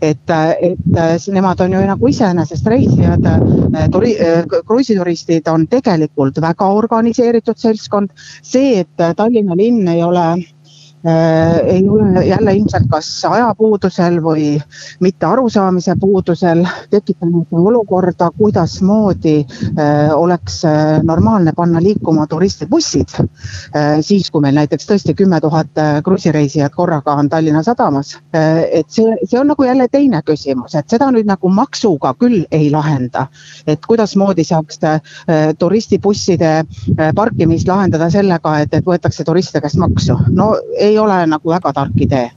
et, 0.00 0.30
et 0.30 1.28
nemad 1.32 1.60
on 1.60 1.72
ju 1.72 1.82
nagu 1.86 2.08
iseenesest 2.08 2.66
reisijad, 2.66 3.26
turi-, 3.92 4.16
kruiisituristid 4.66 5.48
on 5.50 5.66
tegelikult 5.70 6.40
väga 6.40 6.68
organiseeritud 6.78 7.58
seltskond. 7.58 8.10
see, 8.42 8.80
et 8.80 9.16
Tallinna 9.16 9.56
linn 9.56 9.88
ei 9.88 10.03
ole 10.04 10.53
ei 11.66 11.88
ole 11.88 12.26
jälle 12.26 12.54
ilmselt 12.54 12.86
kas 12.90 13.08
ajapuudusel 13.28 14.20
või 14.22 14.46
mitte 15.00 15.26
arusaamise 15.26 15.96
puudusel 16.00 16.64
tekitanud 16.90 17.52
olukorda, 17.52 18.30
kuidasmoodi 18.38 19.36
oleks 20.14 20.62
normaalne 21.02 21.52
panna 21.56 21.82
liikuma 21.82 22.26
turistibussid. 22.26 23.08
siis, 24.00 24.30
kui 24.30 24.40
meil 24.40 24.54
näiteks 24.54 24.86
tõesti 24.88 25.14
kümme 25.14 25.40
tuhat 25.40 25.82
kruiisireisijat 26.04 26.72
korraga 26.74 27.14
on 27.14 27.28
Tallinna 27.28 27.62
sadamas. 27.62 28.18
et 28.72 28.88
see, 28.88 29.16
see 29.24 29.40
on 29.40 29.46
nagu 29.46 29.64
jälle 29.64 29.88
teine 29.88 30.22
küsimus, 30.22 30.74
et 30.74 30.88
seda 30.88 31.10
nüüd 31.10 31.26
nagu 31.26 31.48
maksuga 31.48 32.14
küll 32.18 32.44
ei 32.50 32.70
lahenda. 32.70 33.26
et 33.66 33.86
kuidasmoodi 33.86 34.44
saaks 34.44 34.80
turistibusside 35.58 36.64
parkimist 37.14 37.68
lahendada 37.68 38.10
sellega, 38.10 38.58
et, 38.60 38.74
et 38.74 38.86
võetakse 38.86 39.24
turiste 39.24 39.60
käest 39.60 39.76
maksu. 39.76 40.18
no 40.30 40.54
ei 40.78 40.93
ole 40.98 41.18
nagu 41.30 41.50
väga 41.50 41.72
tark 41.76 42.00
idee. 42.00 42.30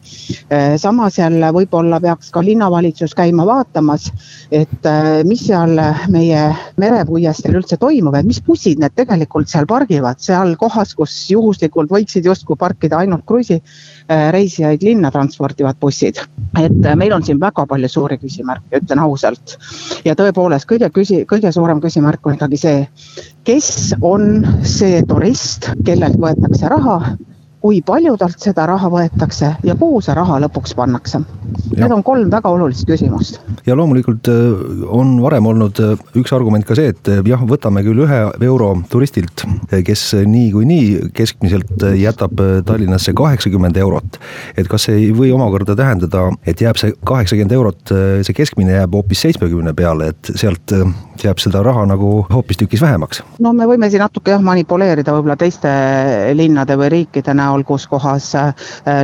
Äh, 0.51 0.75
samas 0.79 1.17
jälle 1.19 1.49
võib-olla 1.55 1.99
peaks 2.03 2.31
ka 2.31 2.43
linnavalitsus 2.43 3.15
käima 3.17 3.45
vaatamas, 3.47 4.09
et 4.51 4.85
äh, 4.87 5.23
mis 5.27 5.45
seal 5.47 5.75
meie 6.13 6.43
merepuiesteel 6.77 7.59
üldse 7.59 7.77
toimub, 7.81 8.15
et 8.15 8.27
mis 8.27 8.41
bussid 8.43 8.81
need 8.81 8.95
tegelikult 8.97 9.49
seal 9.51 9.67
pargivad, 9.69 10.21
seal 10.23 10.55
kohas, 10.59 10.93
kus 10.97 11.15
juhuslikult 11.31 11.91
võiksid 11.91 12.27
justkui 12.27 12.57
parkida 12.59 13.01
ainult 13.03 13.25
kruiisireisijaid 13.27 14.83
linna 14.83 15.11
transportivad 15.11 15.79
bussid. 15.79 16.21
et 16.57 16.95
meil 16.95 17.13
on 17.13 17.23
siin 17.23 17.39
väga 17.39 17.65
palju 17.67 17.89
suuri 17.89 18.17
küsimärke, 18.17 18.81
ütlen 18.81 18.99
ausalt. 19.03 19.57
ja 20.05 20.15
tõepoolest 20.15 20.67
kõige 20.69 20.89
küsi-, 20.93 21.25
kõige 21.25 21.51
suurem 21.51 21.81
küsimärk 21.81 22.25
on 22.25 22.37
ikkagi 22.37 22.57
see, 22.57 22.87
kes 23.47 23.95
on 24.01 24.45
see 24.63 25.01
turist, 25.07 25.71
kellelt 25.85 26.19
võetakse 26.21 26.69
raha 26.71 26.99
kui 27.61 27.79
palju 27.85 28.13
talt 28.19 28.41
seda 28.41 28.67
raha 28.69 28.89
võetakse 28.91 29.49
ja 29.65 29.75
kuhu 29.79 29.99
see 30.03 30.15
raha 30.17 30.37
lõpuks 30.43 30.75
pannakse. 30.77 31.21
Need 31.73 31.93
on 31.93 32.03
kolm 32.05 32.29
väga 32.31 32.51
olulist 32.53 32.85
küsimust. 32.87 33.39
ja 33.65 33.75
loomulikult 33.75 34.29
äh, 34.31 34.83
on 34.93 35.17
varem 35.23 35.49
olnud 35.49 35.81
äh, 35.83 35.95
üks 36.19 36.33
argument 36.35 36.67
ka 36.67 36.77
see, 36.77 36.91
et 36.93 37.09
äh, 37.11 37.21
jah, 37.25 37.41
võtame 37.49 37.83
küll 37.85 38.03
ühe 38.05 38.19
euro 38.45 38.69
turistilt, 38.91 39.45
kes 39.85 40.03
niikuinii 40.27 41.11
keskmiselt 41.17 41.83
jätab 41.97 42.37
Tallinnasse 42.67 43.13
kaheksakümmend 43.17 43.77
eurot. 43.77 44.19
et 44.57 44.69
kas 44.69 44.87
see 44.87 45.01
ei 45.01 45.11
või 45.17 45.31
omakorda 45.33 45.75
tähendada, 45.75 46.27
et 46.45 46.61
jääb 46.61 46.77
see 46.79 46.93
kaheksakümmend 47.07 47.57
eurot, 47.57 47.95
see 48.21 48.37
keskmine 48.37 48.77
jääb 48.77 48.93
hoopis 48.99 49.25
seitsmekümne 49.25 49.73
peale, 49.77 50.13
et 50.13 50.31
sealt 50.35 50.73
jääb 51.23 51.41
seda 51.41 51.63
raha 51.65 51.85
nagu 51.89 52.25
hoopistükkis 52.29 52.81
vähemaks? 52.81 53.23
no 53.43 53.53
me 53.53 53.67
võime 53.69 53.89
siin 53.89 54.03
natuke 54.03 54.31
jah 54.33 54.43
manipuleerida 54.43 55.15
võib-olla 55.15 55.37
teiste 55.39 55.71
linnade 56.37 56.77
või 56.79 56.91
riikide 56.93 57.33
näol 57.47 57.63
kus 57.67 57.87
kohas 57.87 58.33
äh, 58.35 58.53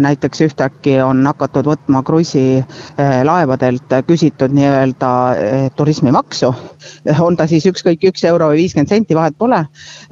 näiteks 0.04 0.42
ühtäkki 0.48 0.98
on 1.04 1.24
hakatud 1.28 1.68
võtma 1.72 2.04
kruiisilaevadelt 2.06 3.98
küsitud 4.08 4.54
nii-öelda 4.56 5.12
äh, 5.32 5.68
turismimaksu. 5.76 6.54
on 7.20 7.38
ta 7.38 7.48
siis 7.48 7.66
ükskõik 7.70 8.04
üks 8.12 8.26
euro 8.28 8.52
või 8.52 8.64
viiskümmend 8.64 8.92
senti, 8.92 9.16
vahet 9.16 9.38
pole. 9.38 9.64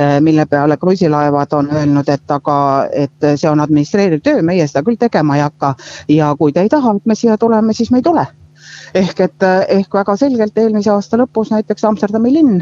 Äh, 0.02 0.20
mille 0.24 0.46
peale 0.46 0.78
kruiisilaevad 0.78 1.54
on 1.58 1.72
öelnud, 1.72 2.10
et 2.10 2.32
aga, 2.32 2.58
et 2.92 3.32
see 3.36 3.50
on 3.50 3.60
administreeriv 3.60 4.24
töö, 4.24 4.42
meie 4.42 4.68
seda 4.68 4.86
küll 4.88 5.00
tegema 5.00 5.38
ei 5.38 5.46
hakka 5.48 5.76
ja 6.10 6.36
kui 6.40 6.54
te 6.54 6.64
ei 6.64 6.70
taha, 6.70 6.96
et 6.98 7.06
me 7.06 7.16
siia 7.16 7.38
tuleme, 7.38 7.74
siis 7.74 7.92
me 7.92 8.00
ei 8.02 8.08
tule 8.08 8.28
ehk 8.98 9.20
et 9.28 9.46
ehk 9.78 9.94
väga 9.94 10.16
selgelt 10.20 10.58
eelmise 10.58 10.92
aasta 10.92 11.20
lõpus 11.22 11.52
näiteks 11.54 11.86
Amsterdami 11.88 12.34
linn 12.34 12.62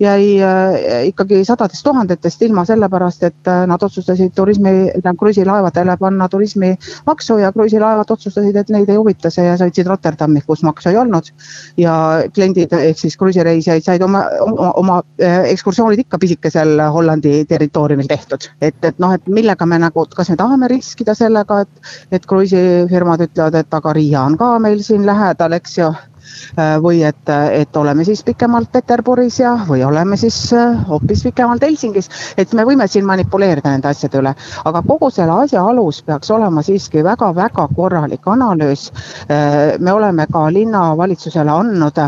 jäi 0.00 0.38
äh, 0.42 1.06
ikkagi 1.08 1.42
sadadest 1.44 1.84
tuhandetest 1.84 2.42
ilma 2.42 2.64
sellepärast, 2.68 3.22
et 3.22 3.50
äh, 3.50 3.64
nad 3.66 3.82
otsustasid 3.82 4.34
turismi, 4.34 4.72
kruiisilaevadele 5.18 5.96
panna 6.00 6.28
turismimaksu 6.28 7.38
ja 7.42 7.52
kruiisilaevad 7.52 8.10
otsustasid, 8.10 8.56
et 8.56 8.72
neid 8.74 8.90
ei 8.90 8.98
huvita 8.98 9.30
see 9.34 9.46
ja 9.46 9.56
sõitsid 9.60 9.88
Rotterdami, 9.88 10.42
kus 10.46 10.62
maksu 10.66 10.92
ei 10.92 11.00
olnud. 11.00 11.32
ja 11.76 11.94
kliendid 12.34 12.72
ehk 12.72 12.98
siis 12.98 13.16
kruiisireisijaid 13.16 13.84
said 13.84 14.02
oma, 14.02 14.24
oma, 14.44 14.70
oma 14.82 14.98
äh, 15.22 15.50
ekskursioonid 15.52 16.04
ikka 16.04 16.18
pisikesel 16.18 16.80
Hollandi 16.92 17.44
territooriumil 17.48 18.08
tehtud. 18.08 18.48
et, 18.60 18.78
et 18.82 18.98
noh, 18.98 19.14
et 19.14 19.26
millega 19.26 19.66
me 19.66 19.78
nagu, 19.78 20.06
kas 20.14 20.30
me 20.30 20.36
tahame 20.36 20.68
riskida 20.68 21.14
sellega, 21.18 21.60
et, 21.66 21.92
et 22.12 22.26
kruiisifirmad 22.26 23.26
ütlevad, 23.28 23.58
et 23.58 23.74
aga 23.80 23.92
Riia 23.92 24.22
on 24.22 24.38
ka 24.38 24.54
meil 24.62 24.82
siin 24.84 25.06
lähedal, 25.06 25.56
eks 25.58 25.67
ju. 25.78 25.92
Äh, 26.58 26.76
või 26.82 27.02
et, 27.04 27.28
et 27.52 27.76
oleme 27.76 28.04
siis 28.04 28.22
pikemalt 28.24 28.70
Peterburis 28.72 29.38
ja, 29.40 29.54
või 29.68 29.82
oleme 29.84 30.16
siis 30.16 30.36
äh, 30.52 30.76
hoopis 30.88 31.22
pikemalt 31.26 31.62
Helsingis. 31.62 32.08
et 32.36 32.52
me 32.52 32.64
võime 32.68 32.86
siin 32.88 33.06
manipuleerida 33.06 33.72
nende 33.72 33.88
asjade 33.88 34.20
üle, 34.20 34.34
aga 34.64 34.82
kogu 34.86 35.10
selle 35.10 35.34
asja 35.44 35.64
alus 35.64 36.02
peaks 36.02 36.30
olema 36.30 36.62
siiski 36.62 37.04
väga-väga 37.04 37.68
korralik 37.76 38.26
analüüs. 38.26 38.88
Äh, 39.28 39.78
me 39.78 39.92
oleme 39.92 40.26
ka 40.32 40.46
linnavalitsusele 40.52 41.50
andnud 41.50 41.98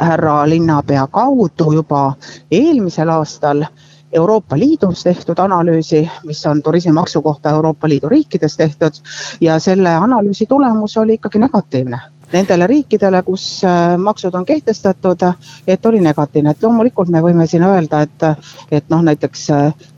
härra 0.00 0.34
linnapea 0.48 1.06
kaudu 1.12 1.72
juba 1.72 2.14
eelmisel 2.50 3.08
aastal 3.08 3.64
Euroopa 4.12 4.58
Liidus 4.58 5.04
tehtud 5.06 5.38
analüüsi, 5.38 6.02
mis 6.26 6.46
on 6.46 6.62
turismimaksu 6.62 7.22
kohta 7.22 7.50
Euroopa 7.50 7.88
Liidu 7.88 8.08
riikides 8.08 8.56
tehtud 8.56 9.02
ja 9.40 9.58
selle 9.58 9.94
analüüsi 9.94 10.46
tulemus 10.46 10.96
oli 10.96 11.14
ikkagi 11.14 11.38
negatiivne 11.38 12.00
nendele 12.32 12.66
riikidele, 12.70 13.22
kus 13.26 13.46
äh, 13.64 13.96
maksud 13.98 14.34
on 14.34 14.46
kehtestatud, 14.46 15.24
et 15.66 15.86
oli 15.86 16.00
negatiivne, 16.00 16.50
et 16.54 16.62
loomulikult 16.62 17.08
me 17.08 17.22
võime 17.24 17.46
siin 17.50 17.64
öelda, 17.66 18.04
et, 18.06 18.28
et 18.70 18.88
noh, 18.92 19.02
näiteks 19.06 19.48
äh, 19.56 19.88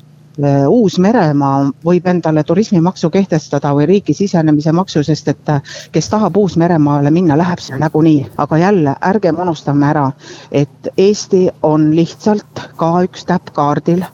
Uus-Meremaa 0.69 1.71
võib 1.85 2.07
endale 2.09 2.45
turismimaksu 2.45 3.11
kehtestada 3.11 3.73
või 3.77 3.87
riiki 3.91 4.15
sisenemise 4.15 4.73
maksu, 4.73 5.03
sest 5.05 5.29
et 5.29 5.53
äh, 5.53 5.75
kes 5.93 6.09
tahab 6.09 6.37
Uus-Meremaale 6.37 7.11
minna, 7.11 7.37
läheb 7.39 7.61
sinna 7.61 7.87
nagunii. 7.87 8.27
aga 8.37 8.59
jälle 8.59 8.97
ärgem 9.01 9.39
unustame 9.39 9.87
ära, 9.87 10.11
et 10.53 10.89
Eesti 10.97 11.49
on 11.63 11.91
lihtsalt 11.97 12.65
ka 12.77 12.93
üks 13.05 13.25
täpp 13.29 13.53
kaardil 13.53 14.05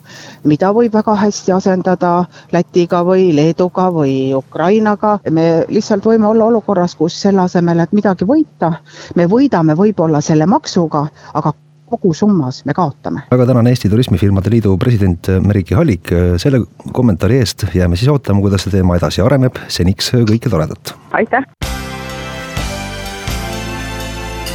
mida 0.44 0.70
võib 0.74 0.94
väga 0.94 1.14
hästi 1.18 1.52
asendada 1.52 2.12
Lätiga 2.52 3.02
või 3.06 3.30
Leeduga 3.34 3.88
või 3.92 4.34
Ukrainaga. 4.34 5.18
me 5.30 5.64
lihtsalt 5.68 6.04
võime 6.04 6.26
olla 6.26 6.44
olukorras, 6.44 6.94
kus 6.94 7.20
selle 7.22 7.40
asemel, 7.42 7.80
et 7.80 7.92
midagi 7.92 8.24
võita, 8.24 8.72
me 9.14 9.26
võidame 9.26 9.76
võib-olla 9.76 10.20
selle 10.20 10.46
maksuga, 10.46 11.06
aga 11.34 11.52
kogusummas 11.90 12.62
me 12.68 12.74
kaotame. 12.74 13.24
väga 13.30 13.46
tänan 13.46 13.66
Eesti 13.66 13.90
Turismifirmade 13.92 14.50
Liidu 14.50 14.76
president 14.78 15.30
Merike 15.44 15.74
Hallik 15.74 16.12
selle 16.36 16.62
kommentaari 16.92 17.40
eest, 17.42 17.66
jääme 17.74 17.96
siis 17.96 18.08
ootama, 18.12 18.40
kuidas 18.44 18.66
see 18.66 18.78
teema 18.78 18.96
edasi 19.00 19.24
areneb, 19.24 19.58
seniks 19.68 20.12
kõike 20.14 20.50
toredat. 20.50 20.94
aitäh. 21.12 21.44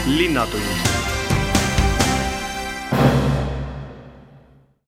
linnatund 0.08 0.93